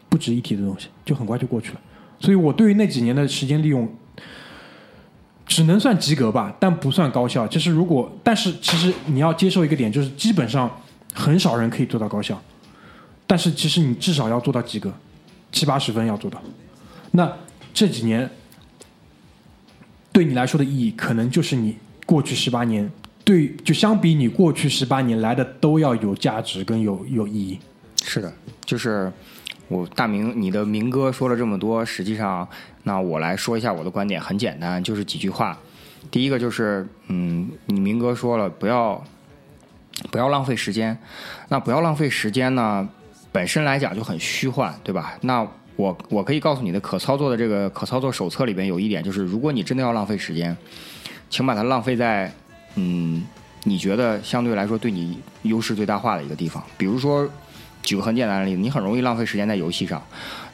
[0.09, 1.81] 不值一提的东西，就很快就过去了。
[2.21, 3.89] 所以我对于那几年的时间利用，
[5.47, 7.47] 只能算及格吧，但不算高效。
[7.47, 10.71] 就是如果，但是其实你要接受一个点，就是基本上
[11.15, 12.39] 很少人可以做到高效，
[13.27, 14.93] 但是其实你至少要做到及格，
[15.51, 16.43] 七八十分要做到。
[17.11, 17.33] 那
[17.73, 18.31] 这几年
[20.13, 22.91] 对你来说的意义，可能就是你过去十八年
[23.25, 27.59] 对，就相比你过去十八年来的都要有价值跟有有意义。
[28.03, 28.33] 是的，
[28.65, 29.13] 就是
[29.69, 32.49] 我大明，你的明哥说了这么多，实际上，
[32.85, 35.59] 那我来说一下我的观点，很简单，就是几句话。
[36.11, 39.05] 第一个就是，嗯，你明哥说了，不要
[40.11, 40.97] 不要浪费时间。
[41.49, 42.89] 那不要浪费时间呢，
[43.31, 45.19] 本身来讲就很虚幻，对吧？
[45.21, 45.47] 那
[45.79, 50.55] 我我可以告诉你的可操作的这个可操作手册里边有一点，就是如果你真的要浪费时间，
[51.31, 52.31] 请把它浪费在
[52.75, 53.25] 嗯
[53.63, 57.27] 你觉得相对来说对你优势最大化的一个地方，比如说。
[57.81, 60.03] 举个很简单的例子，你很容易浪费时间在游戏上。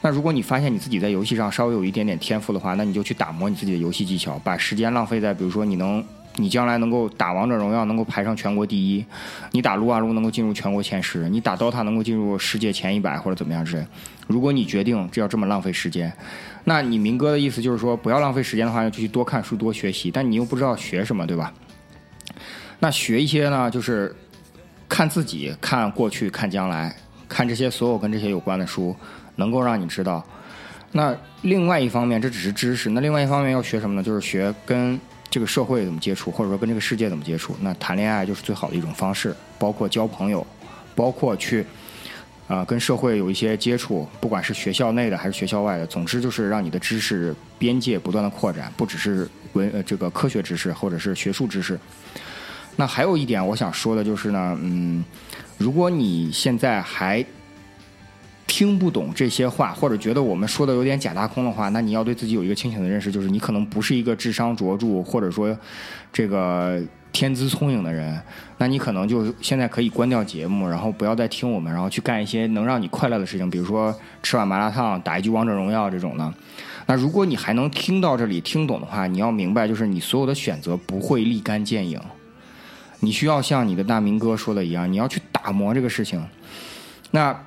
[0.01, 6.01] 那如果你发现你自己在游戏上稍微有一点点天赋的话，那你就去打磨你自己的游戏技巧，把时间浪费在比如说你能，
[6.37, 9.05] 你将来能够打王者荣耀能够排上全国第一，
[9.51, 13.85] 你打撸啊撸能够进入全国前十，你打 DOTA 能够进入世界前一百或者怎么样之类。
[14.27, 16.11] 如果你决定这要这么浪费时间，
[16.63, 21.53] 那你明哥的意思就是说不要浪费时间的话，就去多看书多学习，但你又不知道学什么，对吧？
[22.79, 24.15] 那学一些呢，就是
[24.89, 26.95] 看自己、看过去、看将来。
[27.27, 28.95] 看这些所有跟这些有关的书，
[29.37, 30.23] 能够让你知道。
[30.91, 32.87] 那另外一方面，这只是知识。
[32.91, 34.03] 那另外一方面要学什么呢？
[34.03, 34.97] 就是学跟
[35.35, 37.53] 这个社会怎么接触，或者说跟这个世界怎么接触。
[37.59, 40.47] 那谈恋爱就是最好的一种方式，包括交朋友，
[40.95, 41.65] 包括去
[42.47, 45.85] 啊、跟社会有一些接触，不管是学校内的还是学校外的。
[45.87, 51.77] 总之就是让你的知识边界不断的扩展，不只是文呃这个科学知识或者是学术知识。
[52.77, 55.03] 那还有一点我想说的就是呢，嗯。
[55.57, 57.25] 如果你现在还
[58.55, 65.53] 听不懂这些话，或者觉得我们说的有点假大空的话，那你要对自己有一个清醒的认识，就是你可能不是一个智商卓著或者说
[66.13, 68.17] 这个天资聪颖的人。
[68.57, 76.33] 那你可能就现在可以关掉节目，然后不要再听我们，然后去干一些能让你快乐的事情，比如说吃碗麻辣烫、打一局王者荣耀这种的。
[76.85, 81.99] 那如果你还能听到这里听懂的话，你要明白，就是你所有的选择不会立竿见影。
[83.01, 86.25] 你需要像你的大明哥说的一样，你要去打磨这个事情。
[87.11, 87.37] 那，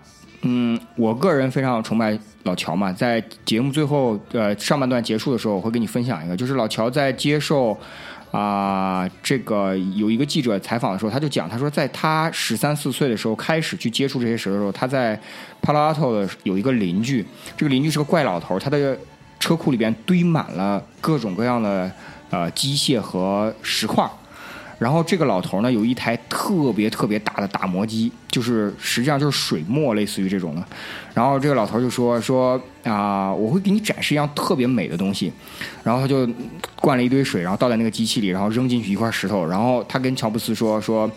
[0.42, 7.76] 嗯，我个人非常崇拜老乔嘛，在节目最后呃上半段结束的时候，我会跟你分享一个，就是老乔在接受
[8.30, 15.18] 啊、这个有一个记者采访的时候，他就讲，他说在他十三四岁的时候开始去接触这些石头的时候，他在
[15.62, 17.24] 帕拉阿托的有一个邻居，
[17.56, 18.96] 这个邻居是个怪老头，他的
[19.40, 21.90] 车库里边堆满了各种各样的
[22.28, 24.06] 呃机械和石块。
[24.78, 30.64] 然后这个老头呢，有一台特别特别大的打磨机，就是实际上就是水磨，类似于这种的。
[31.12, 35.32] 然后这个老头就说说啊、我会给你展示一样特别美的东西。
[35.82, 36.28] 然后他就
[36.76, 39.44] 灌了一堆水，然后倒在那个机器里，然后扔进去一块石头。
[39.44, 41.10] 然后他跟乔布斯说说，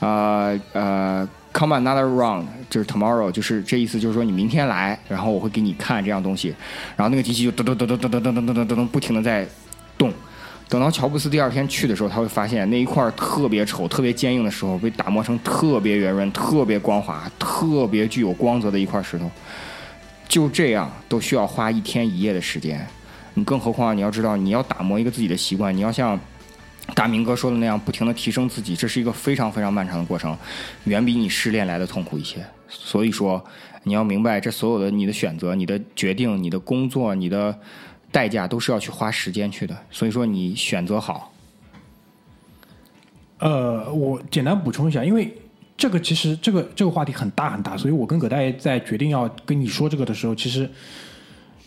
[0.00, 6.54] 呃呃，come another round，就是 tomorrow，就是这意思，就是说你明天来，然后我会给你看这样东西，
[6.94, 9.48] 然后那个机器就噔噔噔噔噔噔噔噔噔噔噔不停的在
[9.96, 10.12] 动。
[10.68, 19.30] 等到乔布斯第二天去的时候，他会发现那一块特别丑、特别坚硬的时候被打磨成特别圆润、特别光滑、特别具有光泽的一块石头。
[20.28, 22.86] 就这样都需要花一天一夜的时间，
[23.32, 26.20] 你更何况你要知道，你要打磨一个自己的习惯，你要像
[26.94, 30.36] 大明哥说的那样，不停的提升自己，这是一个非常非常漫长的过程，
[30.84, 32.44] 远比你失恋来的痛苦一些。
[32.68, 33.42] 所以说，
[33.84, 37.58] 你要明白，这所有的你的选择、你的决定、你的工作、你的
[38.10, 39.76] 代价，都是要去花时间去的。
[39.90, 41.32] 所以说，你选择好。
[43.38, 45.32] 呃，我简单补充一下，因为
[45.76, 50.68] 这个其实这个这个话题很大很大，所以我跟葛大爷在决定要跟你说这个的时候，其实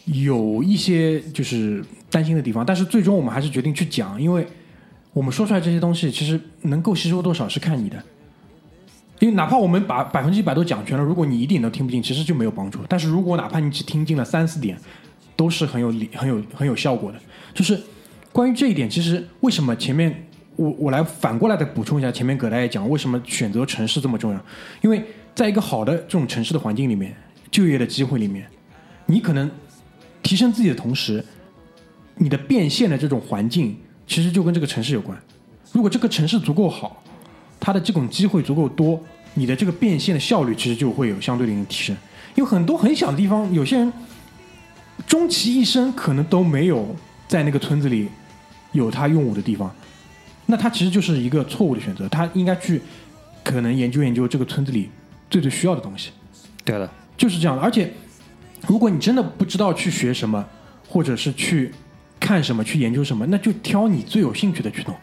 [0.05, 4.45] 有一些就是担心的地方，但是最终我们还是决定去讲，因为
[5.13, 8.03] 我们说出来这些东西，其实能够吸收多少是看你的。
[9.19, 12.79] 因为哪怕我们把百分之一百都讲全了，如果你一点都听不进，其实就没有帮助。
[12.89, 14.75] 但是如果哪怕你只听进了三四点，
[15.41, 17.17] 都是很有理、很有很有效果的。
[17.51, 17.81] 就是
[18.31, 24.45] 关于这一点，其实为什么前面我我来反过来的补充一下，前面葛大爷讲为什么选择城市这么重要？
[24.83, 27.15] 因为在一个好的这种城市的环境里面，
[27.49, 28.45] 就业的机会里面，
[29.07, 29.49] 你可能
[30.21, 31.25] 提升自己的同时，
[32.17, 33.75] 你的变现的这种环境
[34.05, 35.17] 其实就跟这个城市有关。
[35.71, 37.01] 如果这个城市足够好，
[37.59, 39.01] 它的这种机会足够多，
[39.33, 41.97] 你的这个变现的效率其实就会有相对应的提升。
[42.35, 43.91] 因为很多很小的地方，有些人
[45.07, 46.95] 终其一生可能都没有
[47.27, 48.07] 在那个村子里
[48.71, 49.73] 有他用武的地方，
[50.45, 52.07] 那他其实就是一个错误的选择。
[52.09, 52.81] 他应该去
[53.43, 54.89] 可能研究研究这个村子里
[55.29, 56.11] 最最需要的东西。
[56.63, 57.61] 对的，就是这样的。
[57.61, 57.91] 而且，
[58.67, 60.45] 如果你真的不知道去学什么，
[60.87, 61.71] 或者是去
[62.19, 64.95] 看什么、去研究什么，那就挑你最有兴趣的去弄，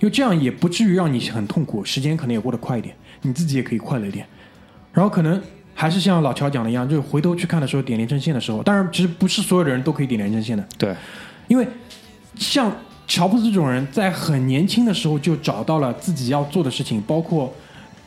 [0.00, 4.26] 因为这样也不至于让你很痛苦，时间可能也过得快一点，你自己也可以快乐一点。
[4.92, 5.40] 然后可能
[5.76, 10.96] 还是像老乔讲的一样，就是回头去看的时候点连成线的时候，当然其实不是所有的人都可以点连成线的，对，
[11.46, 11.68] 因为
[12.34, 12.74] 像
[13.06, 17.54] 乔布斯这种人，在很年轻的时候就找到了自己要做的事情，包括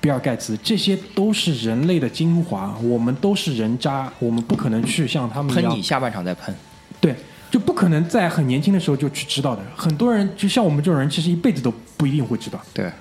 [0.01, 2.75] 比尔盖茨，这些都是人类的精华。
[2.81, 6.53] 我们都是人渣，我们不可能去像他们喷你，下半场再喷。
[6.99, 7.15] 对，
[7.51, 9.61] 就不可能在很年轻的时候就去知道的。
[9.75, 12.59] 很多人就像我们这种人，其实一辈子都不一定会知道。
[12.73, 12.91] 对，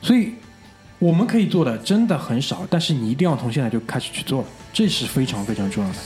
[0.00, 0.32] 所以
[1.02, 5.96] 我们可以做的真的很少，但是你一定要从现在就开始去做，这是非常非常重要的。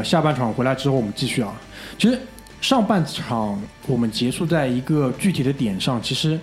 [0.00, 1.52] 那个下半场回来之后，我们继续啊。
[1.98, 2.18] 其实
[2.62, 6.38] 上半场我们结束在一个具体的点上，其实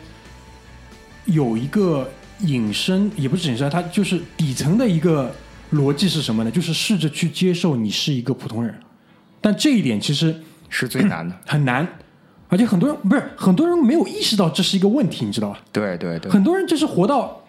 [1.26, 2.08] 有一个
[2.42, 5.34] 隐身，也不是隐身，它就是底层的一个
[5.74, 6.52] 逻辑是什么呢？
[6.52, 8.74] 就是试着去接受你是一个普通人。
[9.42, 10.36] 但这一点其实
[10.70, 11.36] 是最难的。
[11.48, 11.88] 很难，
[12.50, 15.60] 而且很多人不是很多人没有意识到这是一个问题，你知道吧？
[15.72, 17.42] 对对对很多人就是活到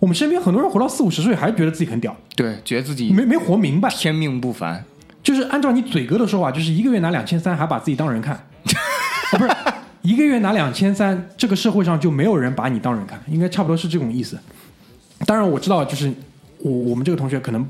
[0.00, 3.88] 我们身边很多人活到四五十岁，还是觉得自己很屌，对，觉得自己没没活明白。
[3.90, 4.84] 天命不凡。
[5.28, 9.50] 就是按照你嘴哥的说法，就是一个月拿两千三，还把自己当人看，啊、 不是
[10.00, 14.38] 一个月拿两千三，这个社会上就没有人把你当人看，应该差不多是这种意思。
[15.26, 16.10] 当然我知道，就是
[16.60, 17.68] 我我们这个同学可能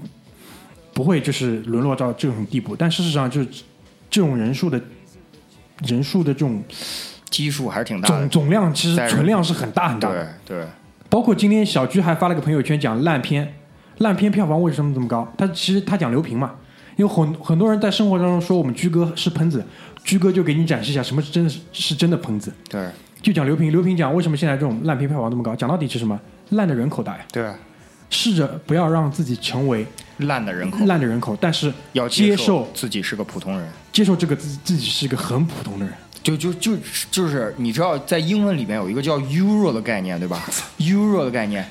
[0.94, 3.48] 不会就是沦落到这种地步，但事实上就是
[4.08, 4.80] 这种人数的
[5.84, 6.62] 人数的这种
[7.28, 8.14] 基数还是挺大的。
[8.20, 10.34] 总总量，其实存量是很大很大对的。
[10.46, 10.64] 对，
[11.10, 13.52] 包括今天小居还发了个朋友圈讲烂片，
[13.96, 15.26] 烂片票房为什么这么高？
[15.36, 16.52] 他其实他讲刘平嘛，
[16.98, 19.64] 因为很很多人在生活当中说我们居哥是喷子，
[20.02, 22.88] 居哥就给你展示一下什么是真的是是真的喷子，对
[23.22, 26.18] 就讲刘平，刘平讲为什么现在这种烂片票房那么高，讲到底是什么？
[26.50, 27.48] 烂的人口大呀，对，
[28.10, 29.86] 试着不要让自己成为
[30.18, 33.68] 烂的人口烂的人口，但是要接受受自己是个普通人。
[33.92, 35.94] 接受这个自自己是一个很普通的人。
[36.22, 36.76] 就就就
[37.10, 40.44] 就是你知道，在英文里面有一个叫 euro 的概念，对吧
[40.78, 41.66] ？euro 的概念，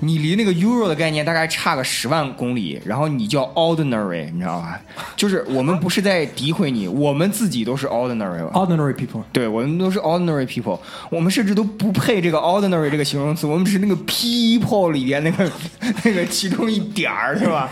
[0.00, 4.80] 你离那个 euro 的概念大概差个十万公里，然后你叫 ordinary，你知道吧？
[5.16, 10.78] 就是我们不是在诋毁你，我们自己都是 ordinary，ordinary people，对，我们都是 ordinary people，
[11.08, 15.50] 我们甚至都不配这个 ordinary 这个形容词，我们只是那个 people 里边那个
[16.04, 17.70] 那个其中一点儿，是吧？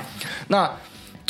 [0.48, 0.70] 那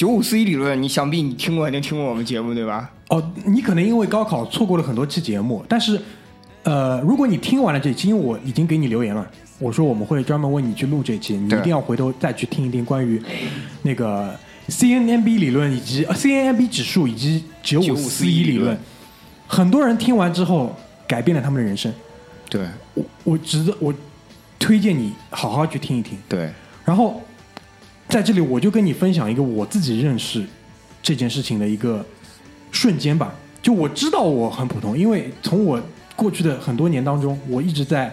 [0.00, 2.90] 九五四一理论，你想必你听过，肯定听过我们节目，对吧？
[3.08, 6.00] 哦，你可能因为高考错过了很多期节目，但是，
[6.62, 13.20] 呃，如果你听完了这期，因为我已经给你留言了，我说我们会专门为你去录这期，你一定要回头再去听一听关于
[13.82, 14.34] 那个
[14.68, 18.78] CNNB 理论以及、呃 CNNB 指数以及九五四一理论理论，
[19.46, 20.74] 很多人听完之后
[21.06, 21.92] 改变了他们的人生。
[22.48, 22.62] 对
[22.94, 23.92] 我我值得我
[24.58, 26.16] 推荐你好好去听一听。
[26.26, 26.48] 对
[26.86, 27.20] 然后
[28.10, 30.44] 在这里我就跟你分享一个我自己认识
[31.00, 32.04] 这件事情的一个
[32.72, 33.32] 瞬间吧。
[33.62, 35.80] 就我知道我很普通，因为从我
[36.16, 38.12] 过去的很多年当中，我一直在，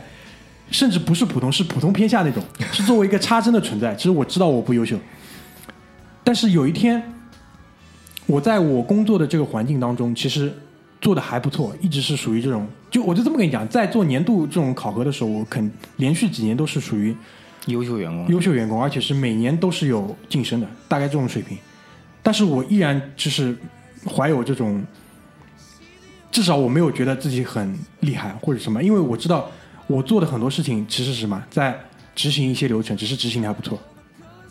[0.70, 3.96] 甚至不是普通，是普通偏下那种， 是作为一个插针的存在。
[3.96, 5.00] 其实我知道我不优秀，
[6.24, 7.02] 但是有一天，
[8.28, 10.54] 我在我工作的这个环境当中，其实
[11.02, 12.68] 做的还不错，一直是属于这种。
[12.92, 17.16] 就我就这么跟你讲，在做年度这种考核的时候，我肯连续几年都是属于
[17.68, 21.58] 优秀员工，优秀员工，而且是每年都是有晋升的，大概这种水平。
[22.24, 23.56] 但是我依然就是
[24.06, 24.84] 怀有这种，
[26.32, 29.50] 至少我没有觉得自己很厉害或者什么，因为我知道
[29.88, 31.78] 我做的很多事情其实是什么，在
[32.16, 33.80] 执行一些流程，只是执行的还不错，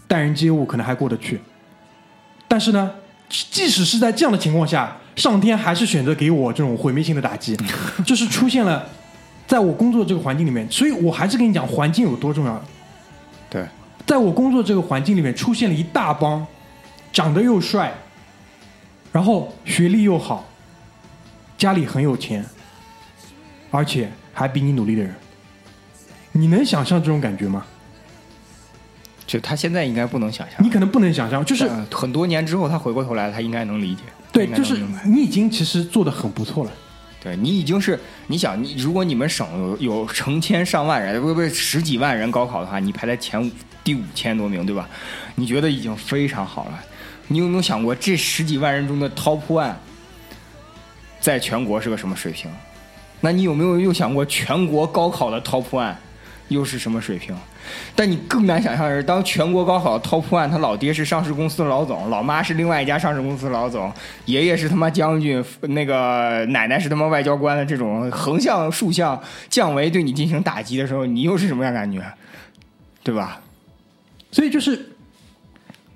[0.06, 1.40] 待人接物可能还过得去。
[2.48, 2.90] 但是呢，
[3.28, 7.56] 即使是在这样的情况下，上天还是选择给我这种毁灭性的打击，
[8.06, 8.88] 就是出现了
[9.46, 12.64] 在我工作这个环境里面，所以我还是跟你讲环境有多重要。
[13.56, 13.66] 对
[14.04, 16.46] 在我工作这个环境里面，出现了一大帮
[17.10, 17.92] 长得又帅，
[19.10, 20.44] 然后学历又好，
[21.56, 22.44] 家里很有钱，
[23.70, 25.14] 而且还比你努力的人。
[26.32, 27.64] 你能想象这种感觉吗？
[29.26, 36.70] 就他现在应该不能想象，你可能不能想象，就是很多年之后，他回过头来，他应该能理解，对，就是你已经其实做的很不错了。
[37.26, 37.98] 对你已经是
[38.28, 43.50] 你想你，如果你们省有有成千上万人，不不十几万人高考的话，你排在前五
[43.82, 44.88] 第五千多名，对吧？
[45.34, 46.80] 你觉得已经非常好了。
[47.26, 49.74] 你有没有想过，这十几万人中的 top one，
[51.18, 52.48] 在全国是个什么水平？
[53.20, 55.96] 那你有没有又想过，全国高考的 top one
[56.46, 57.36] 又是什么水平？
[57.94, 63.92] 但你更难想象的是，当全国高考 top one，他老爹是上市公司的老总，老妈是另外一家上市公司的老总，
[64.26, 72.02] 爷爷是他妈将军，那个奶奶是他妈外交官的这种横向、竖向降维对你进行打击的时候，你又是什么样感觉？
[73.02, 73.40] 对吧？
[74.32, 74.96] 所以就是，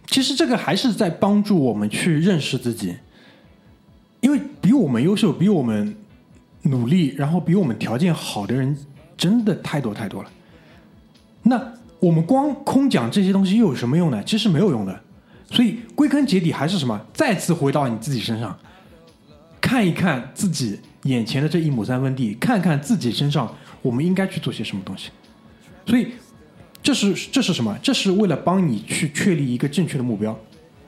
[0.06, 2.96] 其实这个还是在帮助我们去认识自己，
[4.20, 5.96] 因为比我们优秀、比我们
[6.62, 8.76] 努力，然后比我们条件好的人
[9.16, 10.30] 真的太多太多了。
[11.42, 14.22] 那我们光空讲这些东西又有什么用呢？
[14.24, 15.00] 其实没有用的。
[15.50, 17.00] 所以归根结底还是什么？
[17.12, 18.56] 再次回到你自己身上，
[19.60, 25.10] 看一看自己眼前的这一亩三分地，看看自己身上我们应该去做些什么东西。
[25.86, 26.12] 所以
[26.82, 27.76] 这是这是什么？
[27.82, 30.38] 这是为了帮你去确立一个正确的目标，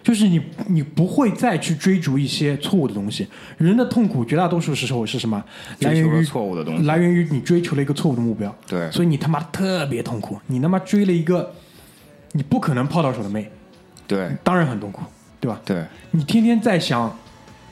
[0.02, 3.26] 就是你你不会再去追逐一些错误的东西。
[3.56, 5.42] 人的痛苦绝大多数时候是什么？
[5.80, 8.54] 来源于错误的东西来源于你追求了一个错误的目标。
[8.66, 11.54] 对所以你他妈特别痛苦，你他妈追了一个
[12.32, 13.50] 你不可能泡到手的妹，
[14.06, 15.02] 对当然很痛苦，
[15.40, 15.60] 对吧？
[15.64, 17.16] 对你天天在想，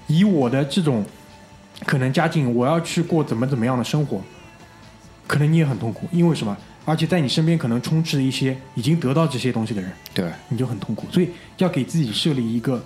[0.06, 1.04] 以我的这种
[1.84, 4.20] 可能家境，我要去过怎么怎么样的生活，
[5.26, 6.56] 可能你也很痛苦，因为什么？
[6.84, 11.06] 而且在你身边可能充斥着一些已经得到这些东西的人，对你就很痛苦。
[11.12, 12.82] 所以要给自己设立一个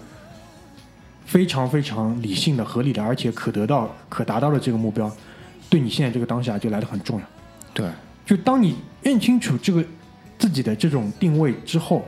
[1.24, 5.10] 非常非常理性的、合理的，而且可得到、可达到的这个目标，
[5.70, 7.26] 对你现在这个当下就来的很重要。
[7.72, 7.88] 对
[8.26, 9.84] 就当你认清楚这个
[10.38, 12.06] 自己的这种定位之后，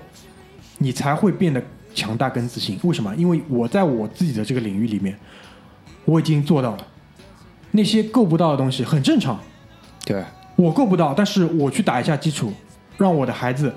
[0.79, 1.63] 你才会变得
[1.95, 2.79] 强大跟自信。
[2.83, 3.15] 为什么？
[3.17, 5.19] 因为我在我自己的这个领域里面，
[6.05, 6.87] 我已经做到了。
[7.73, 9.39] 那些够不到的东西很正常，
[10.05, 10.25] 对，
[10.57, 12.53] 我够不到，但是我去打一下基础，
[12.97, 13.73] 让我的孩子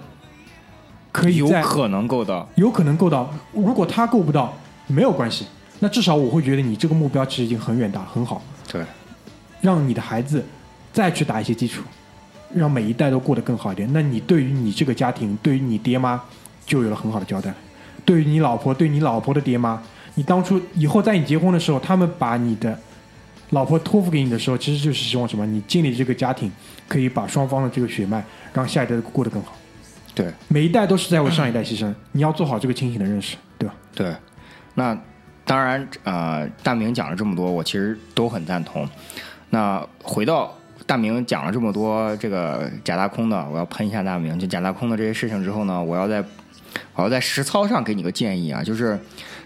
[1.11, 2.47] 可以有可能够到。
[2.55, 3.29] 有可能够到。
[3.53, 4.53] 如果他够不到，
[4.87, 5.45] 没有关系，
[5.79, 8.41] 那至少我会觉得你这个目标其实已经很远大，很好。
[8.71, 8.81] 对
[9.61, 10.43] 让你的孩子
[10.93, 11.83] 再去打一些基础，
[12.53, 13.89] 让每一代都过得更好一点。
[13.91, 16.21] 那你对于你这个家庭，对于你爹妈，
[16.65, 17.53] 就有了很好的交代。
[18.05, 19.81] 对于你老婆，对你老婆的爹妈，
[20.15, 22.79] 你当初以后在你结婚的时候，他们把你的
[23.51, 25.45] 老婆托付给你的时候，其实就是希望什么？
[25.45, 26.51] 你建立这个家庭，
[26.87, 28.23] 可以把双方的这个血脉，
[28.53, 29.55] 让下一代过得更好。
[30.15, 33.75] 对每一代都是在为上一代牺牲，你要做好这个清醒的认识，对吧？
[33.95, 34.13] 对，
[34.75, 34.97] 那
[35.45, 38.87] 当然，呃，大明讲了这么多，我其实都很赞同。
[39.49, 40.53] 那回到
[40.85, 46.23] 大明讲了这么多这个假大空的，我要喷一下大明，就假大空的这些事情之后呢，我要在
[46.95, 48.99] 我要在实操上给你个建议啊，就是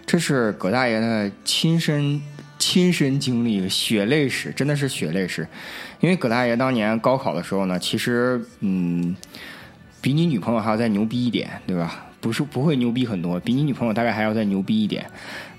[0.06, 2.22] 这是葛大爷的亲身
[2.64, 5.45] 亲身经历，血泪史，真的是血泪史。
[5.99, 9.14] 因为葛大爷当年高考的时候呢，其实嗯，
[9.99, 12.05] 比你女朋友还要再牛逼一点，对吧？
[12.22, 15.05] 不是不会牛逼很多，比你女朋友大概还要再牛逼一点。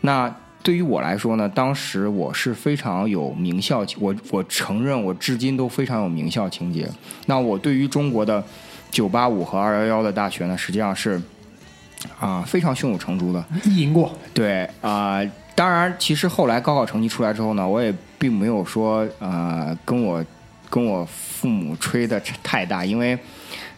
[0.00, 6.88] 那对于我来说呢，当时我是非常有名校，我我承认我至今都非常有名校情节。
[7.26, 8.42] 那我对于中国的
[8.90, 11.20] 九八五和二幺幺的大学呢，实际上是
[12.18, 13.44] 啊、非常胸有成竹的。
[13.64, 15.20] 一赢过，对啊、
[15.54, 20.24] 当然，其实后来高考成绩出来之后呢，我也并没有说呃跟我
[20.68, 23.16] 跟我父母吹的太大，因为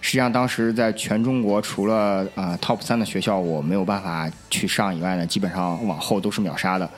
[0.00, 6.88] 实际上当时在全中国除了呃 top 三的学校我没有办法去上以外呢，基本上往后都是秒杀的。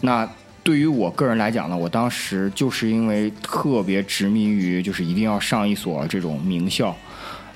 [0.00, 0.26] 那
[0.62, 6.96] 对于我个人来讲呢，我当时就是因为特别执迷于就是一定要上一所这种名校，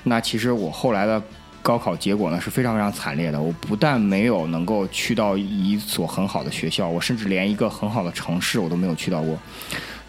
[0.03, 1.21] 那其实我后来的
[1.61, 3.41] 高考结果呢是非常非常惨烈的。
[3.41, 9.37] 我不但没有能够去到一所很好的学校，我甚至连一个很好的城市我都没有去到过。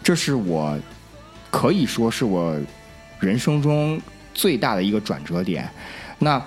[0.01, 0.77] 这是我
[1.51, 2.59] 可以说是我
[3.19, 4.01] 人生中
[4.33, 5.69] 最大的一个转折点。
[6.19, 6.41] 那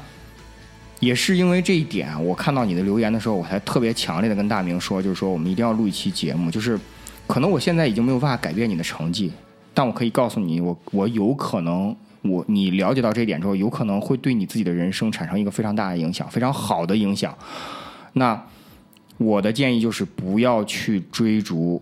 [0.98, 6.50] 也是因为这一点，我看到你的留言的时候，我才特别强烈的跟大明说，就是说我们一定要录一期节目。
[6.50, 6.78] 就是
[7.26, 9.30] 可能我现在已经没有办法改变你的成绩，
[9.74, 17.36] 但我可以告诉你，我我有可能，我你了解到这一点之后，有可能会对你自己的人生产生一个非常大的影响，非常好的影响。
[18.14, 18.40] 那
[19.18, 21.80] 我的建议就是不要去追逐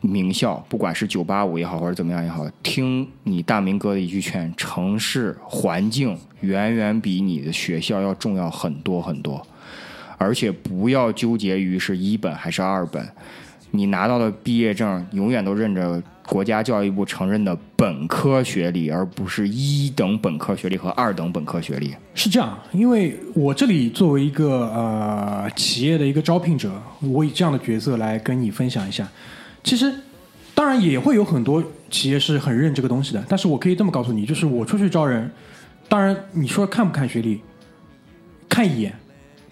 [0.00, 9.44] 名校，不管是九八五也好，或者怎么样也好，听你大明哥的一句劝，城市环境远远比你的学校要重要很多很多，
[10.16, 13.06] 而且不要纠结于是一本还是二本，
[13.70, 21.94] 你拿到的毕业证永远都认着国家教育部承认的本科学历，而不是一等本科学历和二等本科学历。
[22.14, 29.06] 是这样，因为我这里作为一个呃企业的一个招聘者，我以这样的角色来跟你分享一下。
[29.62, 29.92] 其实，
[30.54, 35.30] 当然也会有很多企业是很认这个东西的，但是我可以这么告诉你，就是我出去招人，
[35.88, 37.40] 当然你说看不看学历，
[38.48, 38.94] 看一眼，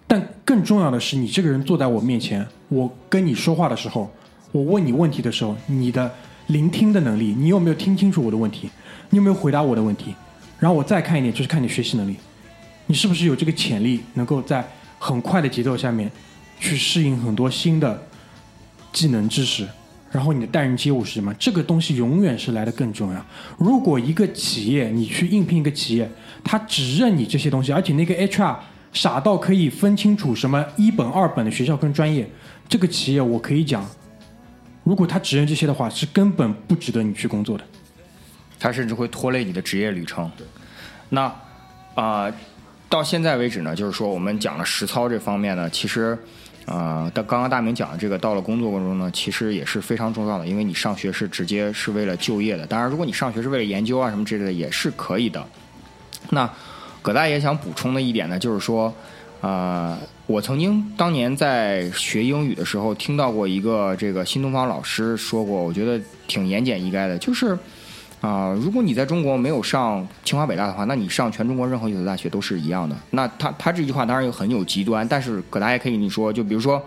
[0.07, 4.11] 但更重要的是你这个人坐在我面前，我跟你说话的时候，
[4.53, 6.13] 我问你问题的时候，你的
[6.47, 8.71] 聆听的能力，你有没有听清楚我的问题？
[9.11, 10.15] 你有没有回答我的问题？
[10.59, 12.17] 然后我再看一点，就是看你学习能力，
[12.87, 14.65] 你是不是有这个潜力，能够在
[14.99, 16.11] 很快的节奏下面
[16.59, 18.01] 去适应很多新的
[18.93, 19.67] 技能知识。
[20.13, 21.35] 然后你的待人接物是什么？
[21.35, 23.27] 这个东西永远是来的更重要。
[23.59, 26.09] 如果一个企业你去应聘一个企业，
[26.45, 28.57] 他只认你这些东西，而且那个 HR
[28.97, 32.27] 傻到可以分清楚什么一本二本的学校跟专业，
[32.67, 33.87] 这个企业我可以讲，
[34.85, 37.65] 如果他只认这些的话，是根本不值得你去工作的。
[38.59, 40.31] 他甚至会拖累你的职业旅程。
[41.11, 41.31] 那
[41.95, 42.33] 啊、
[42.89, 46.19] 到现在为止呢，就是说我们讲了实操这方面呢，其实
[46.65, 52.67] 啊，但、刚刚大明讲的这个，到了工作过程中呢，其实也是非常重要的，因为你上学是直接是为了就业的。
[52.67, 55.47] 当然，如果你上学是为了研究啊什么之类的，也是可以的。
[56.31, 56.51] 那
[57.07, 58.93] 葛大爷想补充的一点呢，就是说，
[59.41, 59.97] 呃，
[60.27, 67.57] 我曾经当年在学英语的时候，听到过一个这个新东方老师说过，我觉得挺言简意赅的，就是
[68.21, 72.97] 啊、如果你在中国没有上清华北大的话，那你上全中国任何一所大学都是一样的。
[73.11, 76.83] 那他他这句话当然有很有极端，但是葛大爷可以跟你说，就比如说。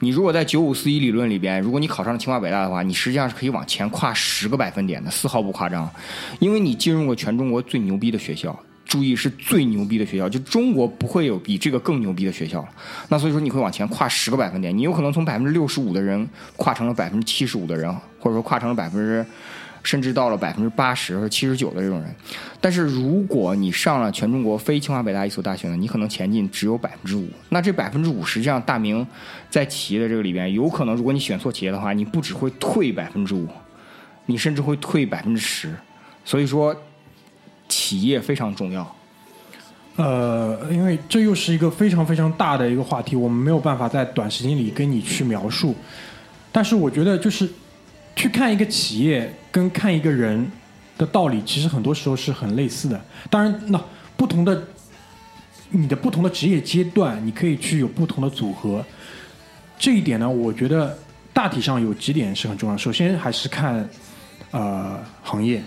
[0.00, 5.90] 你如果在九五四一理论里边，如果你考上了清华北大的话，你实际上是可以往前跨十个百分点的，丝毫不夸张，
[6.38, 8.54] 因为你进入过全中国最牛逼的学校。
[8.86, 12.68] 注意是最牛逼的学校，就中国不会有比这个更牛逼的学校了。
[13.08, 16.26] 那所以说你会往前跨十个百分点，你有可能从百分之六十五的人
[16.56, 19.26] 跨成了百分之七十五的人，或者说跨成了百分之，
[19.82, 22.14] 甚至到了百分之八十或七十九的这种人。
[22.60, 27.28] 但是如果你上了全中国非清华北大一所大学呢，你可能前进只有百分之五。
[27.48, 29.06] 那这百分之五实际上大明
[29.50, 33.48] 在企业的这个里边，有可能如果你选错企业的话，你不只会退百分之五，
[34.26, 35.74] 你甚至会退百分之十。
[36.24, 36.74] 所以说，
[37.68, 38.96] 企业非常重要。
[39.96, 45.74] 呃，因为这又是一个非常非常大的一个话题，我们没有办法在短时间里跟你去描述。
[46.52, 47.48] 但是我觉得，就是
[48.14, 50.50] 去看一个企业跟看一个人，
[50.98, 53.00] 的道理，其实很多时候是很类似的。
[53.30, 53.82] 当然，那
[54.16, 54.62] 不同的
[55.70, 58.84] 你的不同的职业阶段，你可以去有不同的组合。
[59.78, 60.96] 这一点呢，我觉得
[61.32, 62.76] 大体上有几点是很重要。
[62.76, 63.88] 首先还是看
[64.50, 65.62] 呃行业，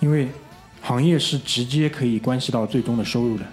[0.00, 0.28] 因为
[0.86, 3.44] 行业是直接可以关系到最终的收入的。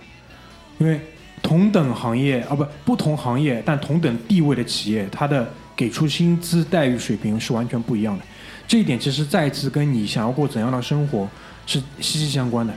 [0.77, 0.99] 因为
[1.41, 8.23] 同等行业啊不不同行业但同等地位的企业，它的给出薪资待遇水平是完全不一样的。
[8.67, 11.27] 这一点其实再次跟你想要过怎样的生活
[11.65, 12.73] 是息息相关的。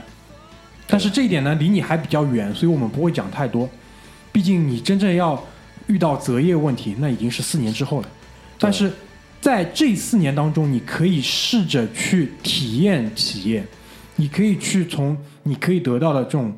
[0.87, 3.69] 但是这一点呢，离你还比较远，所以我们不会讲太多。
[4.31, 5.41] 毕竟你真正要
[5.85, 8.09] 遇到择业问题，那已经是四年之后了。
[8.57, 8.91] 但是
[9.39, 13.63] 在这四年当中，你可以试着去体验企业，
[14.17, 16.53] 你可以去从你可以得到的这种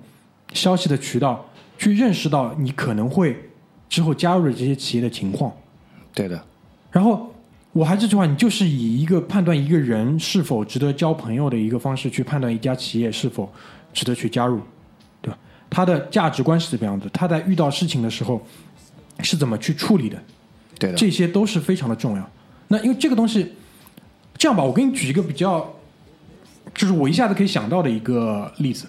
[0.53, 1.45] 消息的渠道，
[1.77, 3.37] 去认识到你可能会
[3.87, 5.51] 之后加入的这些企业的情况。
[6.13, 6.43] 对的，
[6.91, 7.33] 然后
[7.71, 13.49] 我还是这句话，你就是以一个判断一个人是否值得交朋友的一个方式去判断一家企业是否
[13.93, 14.59] 值得去加入，
[15.21, 15.37] 对吧？
[15.69, 17.07] 他的价值观是怎么样的？
[17.09, 18.43] 他在遇到事情的时候
[19.19, 20.17] 是怎么去处理的？
[20.79, 22.29] 对的，这些都是非常的重要。
[22.69, 23.53] 那因为这个东西，
[24.35, 25.71] 这样吧，我给你举一个比较，
[26.79, 28.87] 就是我一下子可以想到的一个例子。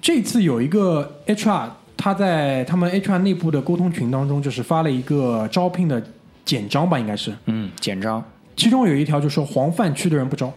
[0.00, 6.00] 这次有一个 HR，他在他们 HR 内部的沟通群当中，就是发了一个招聘的
[6.44, 10.52] 简章吧，应该是，嗯，简章，其中有一条就说黄泛区的人不招，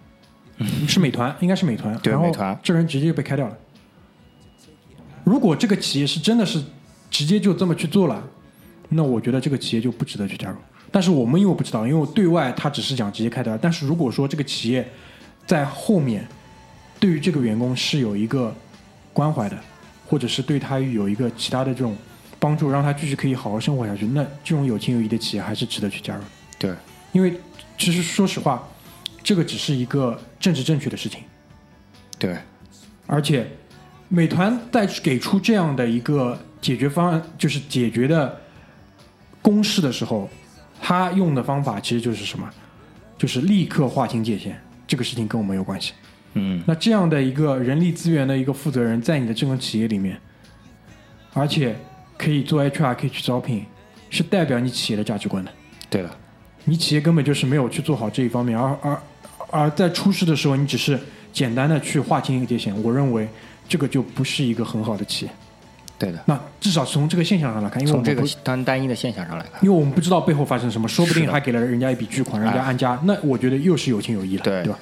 [0.88, 3.54] 是美团，应该是美团，对美团这人直接就被开掉了。
[5.24, 6.58] 如果这个企业是真的是
[7.10, 8.24] 直接就这么去做了，
[8.88, 10.56] 那我觉得这个企业就不值得去加入。
[10.90, 14.88] 但是我们因为不知道，因为对外他只是讲直接开掉，但是如果说这个企业
[15.46, 16.26] 在后面
[16.98, 18.54] 对于这个员工是有一个
[19.12, 19.58] 关怀的，
[20.06, 21.96] 或者是对他有一个其他的这种
[22.38, 26.22] 帮助，让他继续可以好好生活下去，那这种有情有义的企业还是值得去加入。
[26.58, 26.74] 对，
[27.12, 27.38] 因为
[27.76, 28.68] 其实说实话，
[29.22, 31.20] 这个只是一个政治正确的事情，
[32.18, 32.36] 对，
[33.06, 33.50] 而且
[34.08, 38.38] 美团在给出这样的一个解决方案，就是解决的
[39.42, 40.28] 公式的时候，
[40.80, 42.48] 他用的方法其实就是什么？
[43.18, 44.58] 就是立刻划清界限，
[44.90, 45.92] 这个事情跟我们有关系。
[46.34, 50.18] 嗯，那这样的一个人力资源的一个负责人，在你的这个企业里面，
[51.32, 51.76] 而且
[52.18, 53.64] 可以做 HR，可以去招聘，
[54.10, 55.52] 是代表你企业的价值观的。
[55.88, 56.10] 对的，
[56.64, 59.02] 你企业根本就是没有去做好这一方面，而而
[59.52, 60.98] 而在出事的时候，你只是
[61.32, 63.28] 简单的去划清一个界限，我认为
[63.68, 65.32] 这个就不是一个很好的企业。
[66.00, 66.18] 对的。
[66.26, 74.78] 那至少从这个现象上来看，因为我从这个们单单一的现象上来看，因为我们不知道背后发生什么，说不定还给了人家一笔巨款，人家哎安家，那我觉得又是有情有义了，对对吧？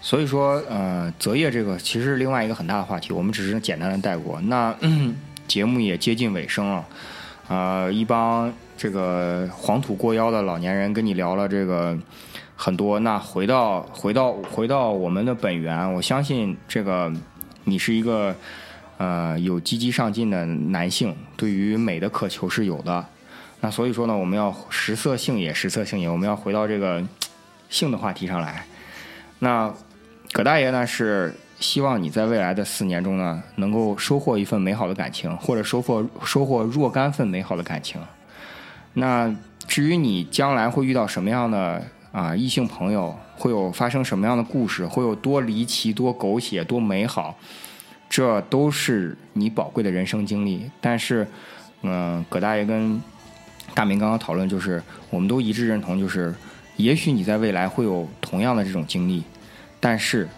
[0.00, 4.40] 所以说，呃，择业这个其实是另外一个很大的话题，我们只是简单的带过。
[4.42, 5.14] 那、嗯
[5.48, 6.84] 节目也接近尾声了，
[7.48, 11.98] 呃，一帮这个黄土过腰的老年人跟你聊了这个
[12.56, 12.98] 很多。
[13.00, 17.12] 那回到回到回到我们的本源，我相信这个
[17.64, 18.34] 你是一个
[18.98, 23.04] 呃有积极上进的男性，对于美的渴求是有的。
[23.60, 27.02] 那所以说呢，我们要食色性也，食色性也，我们要回到这个
[27.70, 28.64] 性的话题上来。
[29.38, 29.72] 那
[30.32, 38.00] 葛大爷呢是希望你在未来的四年中呢，能够收获一份美好的感情，或者收获收获若干份美好的感情。
[38.94, 39.34] 那
[39.68, 47.38] 至于你将来会遇到什么样的啊异性朋友，会有发生什么样的故事，会有多离奇、多狗血、多美好，
[48.12, 50.70] 这都是你宝贵的人生经历。
[50.82, 51.26] 但是，
[51.80, 53.00] 嗯、葛大爷跟
[53.74, 56.34] 大明刚刚讨论，就是我们都一致认同，就是
[56.76, 59.22] 也许你在未来会有同样的这种经历，
[59.80, 60.28] 但是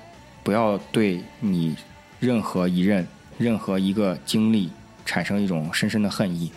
[0.45, 1.77] 不要对你
[2.21, 3.05] 任何一任、
[3.39, 4.71] 任何一个经历
[5.05, 6.53] 产生一种深深的恨意，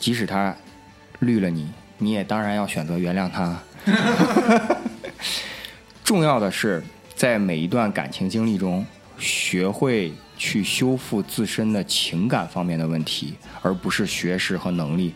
[0.00, 0.56] 即使他
[1.18, 3.60] 绿了你，你也当然要选择原谅他。
[6.02, 6.82] 重要的是，
[7.14, 8.86] 在每一段感情经历中，
[9.18, 15.12] 学会去修复自身的情感方面的问题，而不是学识和能力。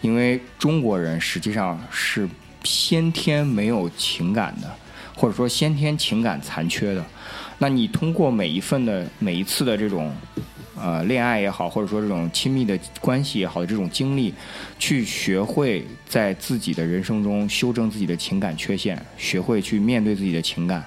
[0.00, 2.28] 因为中国人实际上是
[2.64, 4.70] 先天没有情感的，
[5.14, 7.04] 或者说先天情感残缺的。
[7.58, 10.12] 那你通过每一份的每一次的这种
[10.76, 14.34] 呃恋爱也好，或者说这种亲密的关系也好的这种经历，
[14.78, 20.84] 去学会在自己的人生中修正自己的情感缺陷，学会去面对自己的情感，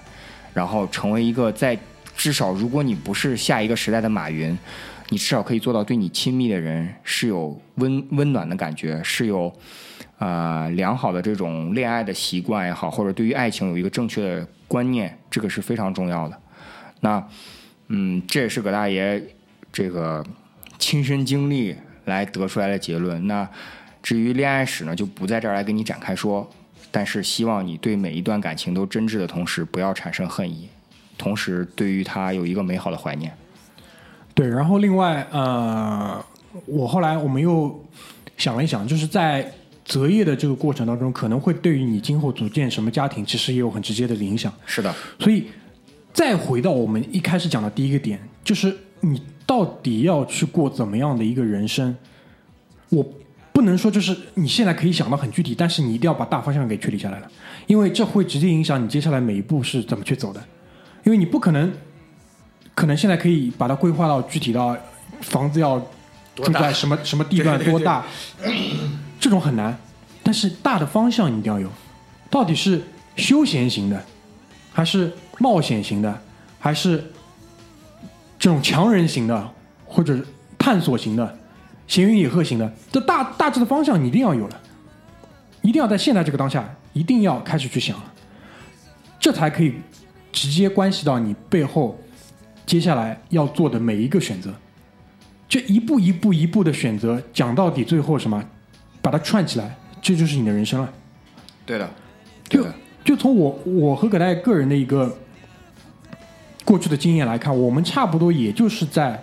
[0.53, 1.77] 然后成为一个在
[2.17, 4.57] 至少如果你不是下一个时代的马云，
[5.09, 9.53] 你至少可以做到对你亲密的人是有温温暖的感觉，是有
[10.17, 16.41] 呃良好的这种恋爱的习惯也好，或者对于爱情有一个正确的观念，这个是非常重要的。
[17.01, 17.25] 那
[17.89, 19.23] 嗯，这也是葛大爷
[19.71, 20.25] 这个
[20.79, 23.27] 亲身经历来得出来的结论。
[23.27, 23.47] 那
[24.01, 26.49] 至于恋爱史呢，就不在这儿来跟你展开说。
[26.89, 30.67] 但是希望你对每一段感情都真挚的同时，不要产生恨意，
[31.17, 33.31] 同时对于他有一个美好的怀念。
[34.33, 36.23] 对，然后另外呃，
[36.65, 37.83] 我后来我们又
[38.37, 39.51] 想了一想，就是在
[39.83, 44.53] 择业的这个过程当中，可能会对于你今后组建什么家庭，其实也有很直接的影响。
[44.65, 45.47] 是的，所以
[46.13, 51.95] 再回到我们一开始讲的第一个点，就是你到底要去过怎么样的一个人生？
[52.89, 53.03] 我
[53.51, 57.31] 不能说就是你现在可以想到很具体，但是你一定要把大方向给确立下来了，
[57.65, 60.43] 因为这会直接影响你接下来每一步是怎么去走的。
[61.07, 61.71] 因为你不可能，
[62.75, 64.75] 可能现在可以把它规划到具体到
[65.21, 65.79] 房子要
[66.35, 68.03] 住在什么什么地段多大，
[69.17, 69.79] 这种很难。
[70.21, 71.71] 但是大的方向你一定要有，
[72.29, 72.83] 到底是
[73.15, 74.03] 休闲型的，
[74.73, 76.21] 还是冒险型的，
[76.59, 76.97] 还是
[78.37, 79.49] 这种强人型的，
[79.85, 80.19] 或者
[80.57, 81.39] 探索型的、
[81.87, 84.59] 闲云野鹤型的，这大大致的方向你一定要有了，
[85.61, 88.03] 一定要在现在这个当下，一定要开始去想了，
[89.21, 89.73] 这才可以
[90.37, 91.99] 直接关系到你背后
[92.63, 94.53] 接下来要做的每一个选择。
[95.49, 98.43] 这一步一步一步的选择，讲到底，最后什么，
[99.01, 100.93] 把它串起来，这就是你的人生了。
[101.65, 101.89] 对的，
[102.47, 105.17] 就对的就从我我和葛大爷个人的一个
[106.63, 109.19] 过去的经验来看，我们差不多也就是在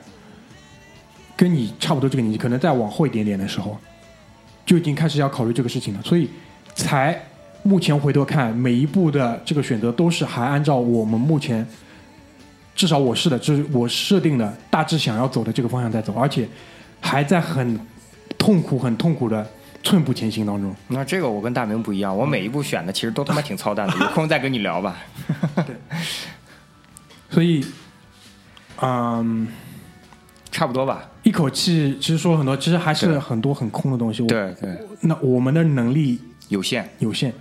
[1.36, 3.78] 跟你差不多这个年纪，可能再往后一点点的时候，
[4.66, 6.28] 就已经开始要考虑这个事情了，所以
[6.74, 7.22] 才
[7.64, 11.66] 目前回头看每一步的这个选择都是还按照我们目前
[12.76, 16.46] 至少我是的，就是我设定的大致想要走的这个方向在走，而且
[17.00, 17.80] 还在很
[18.38, 19.46] 痛苦、很痛苦的
[19.82, 20.74] 寸步前行当中。
[20.88, 24.96] 那这个我跟大明不一样，我每一步选的其实都他妈挺操蛋的，有空再跟你聊吧。
[25.56, 25.76] 对
[27.30, 27.64] 所以，
[28.82, 29.48] 嗯，
[30.50, 31.10] 差不多吧。
[31.22, 34.22] 一口气其实说了很多，其实还是很多很空的东西。
[34.22, 36.88] 我，对对，那我们的能力有限。
[36.98, 37.32] 有限，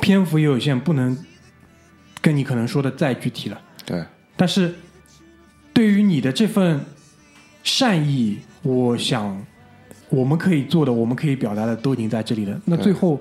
[0.00, 1.16] 篇幅也有限，不能
[2.20, 3.60] 跟你可能说的再具体了。
[3.86, 4.02] 对，
[4.36, 4.74] 但是
[5.72, 6.80] 对于你的这份
[7.62, 9.44] 善意，我想
[10.08, 12.60] 我们可以做的，我们可以表达的都已经在这里了。
[12.64, 13.20] 那最后，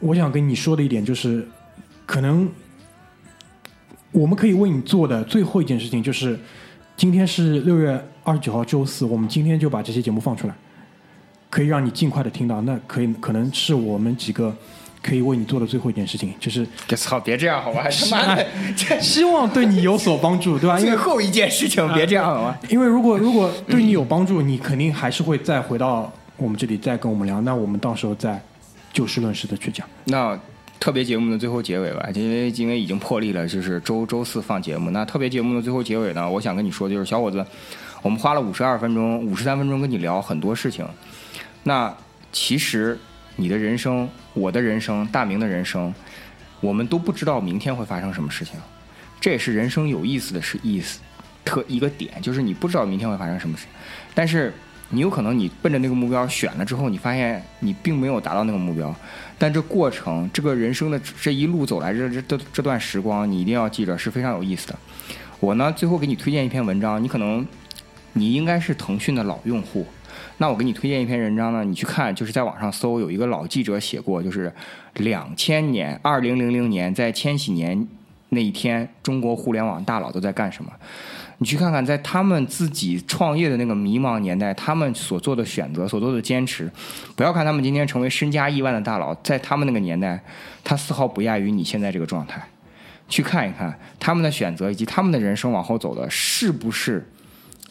[0.00, 1.46] 我想跟你说的一点就是，
[2.04, 2.48] 可能
[4.12, 6.38] 我们可以为你做的最后一件事情就是，
[6.96, 10.54] 今天是六月二十九号周四，我们今天就把这些节目放出来，
[11.50, 12.60] 可以让你尽快的听到。
[12.62, 14.54] 那可以可能是我们几个
[15.02, 17.84] 可以为你做的最后一件事情，就是这操，别这样好吧？
[17.90, 18.46] 他妈的，
[19.00, 20.78] 希望对你有所帮助，对吧？
[20.80, 22.56] 因为最后一件事情别这样好吗？
[22.68, 28.42] 因为如果如果对你有帮助，你肯定还是会再回到我们这里再跟我们聊，那我们到时候再
[28.92, 29.86] 就事论事的去讲。
[30.04, 30.38] 那
[30.78, 34.90] 特别节目的最后结尾吧，因为因为已经破例了，就是周周四放节目。
[34.90, 37.44] 那特别节目的最后结尾呢，我想跟你说，就是小伙子，
[38.02, 40.84] 我们花了五十二分钟、五十三分钟跟你聊很多事情。
[41.66, 41.92] 那
[42.30, 42.96] 其实
[43.34, 45.92] 你的人生、我的人生、大明的人生，
[46.60, 48.54] 我们都不知道明天会发生什么事情。
[49.20, 51.00] 这也是人生有意思的是意思
[51.44, 53.66] 特一个点，就是你不知道明天会发生什么事，
[54.14, 54.54] 但是
[54.90, 58.94] 你有可能你奔着那个目标选了之后，你发现你并没有达到那个目标，
[59.36, 64.78] 但这过程，这个人生的这一路走来这这这这段时光，你一定要记着是非常有意思的。
[65.40, 67.44] 我呢，最后给你推荐一篇文章，你可能
[68.12, 69.84] 你应该是腾讯的老用户，
[70.38, 74.52] 那我给你推荐一篇文章呢，你去看，就是在网上搜，有一个老记者写过，就是
[74.94, 77.86] 两千年，二零零零年，在千禧年
[78.28, 80.70] 那一天，中国互联网大佬都在干什么？
[81.38, 86.70] 你去看看，在他们自己创业的那个迷茫年代，他们所做的选择、所做的坚持，
[87.14, 90.22] 不要看他们今天成为身家亿万的大佬，在他们那个年代，
[90.62, 92.42] 他丝毫不亚于你现在这个状态。
[93.08, 97.08] 去看一看他们的选择以及他们的人生往后走的是不是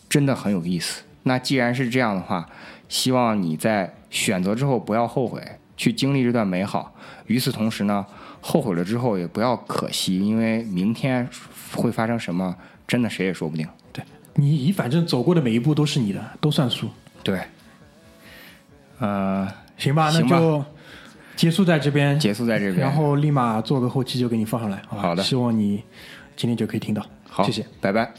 [0.07, 1.03] 真的很有意思。
[1.27, 2.47] 那既然是这样的话，
[2.87, 5.41] 希望你在选择之后不要后悔，
[5.75, 6.93] 去经历这段美好。
[7.25, 8.05] 与此同时呢，
[8.41, 11.27] 后悔了之后也不要可惜，因为明天
[11.73, 12.55] 会发生什么，
[12.87, 13.67] 真的谁也说不定。
[14.35, 16.89] 你你反正走过的每一步都是你的，都算数。
[17.23, 17.41] 对，
[18.99, 19.47] 呃，
[19.77, 20.63] 行吧，那就
[21.35, 25.01] 结束在这边，结束在这边，然后立马做个后期就给你放上来，好吧？
[25.01, 25.81] 好的希望你
[26.35, 27.03] 今天就可以听到。
[27.27, 28.13] 好，谢谢。，拜拜。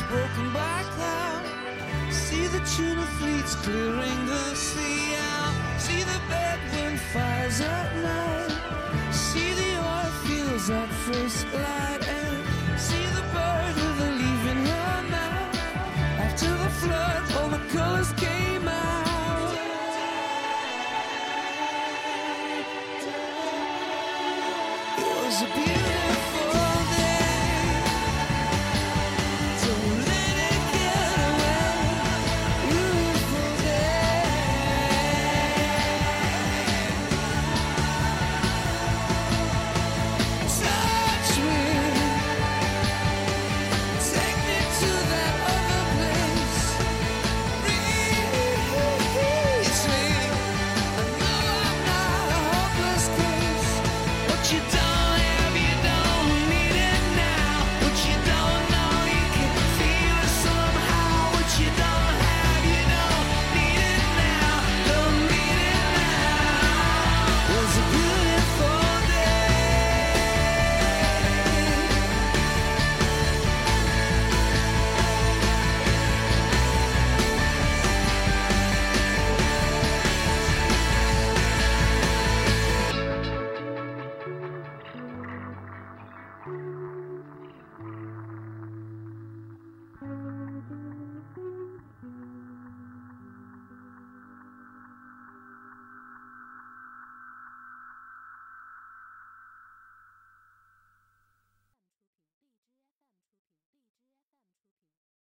[0.00, 1.44] Broken by cloud.
[2.10, 5.54] See the tuna fleets clearing the sea out.
[5.78, 9.12] See the bedouin fires at night.
[9.12, 12.00] See the oil fields at first light.
[12.08, 15.56] And see the bird with a leaf in her mouth.
[16.26, 18.31] After the flood, all the colors came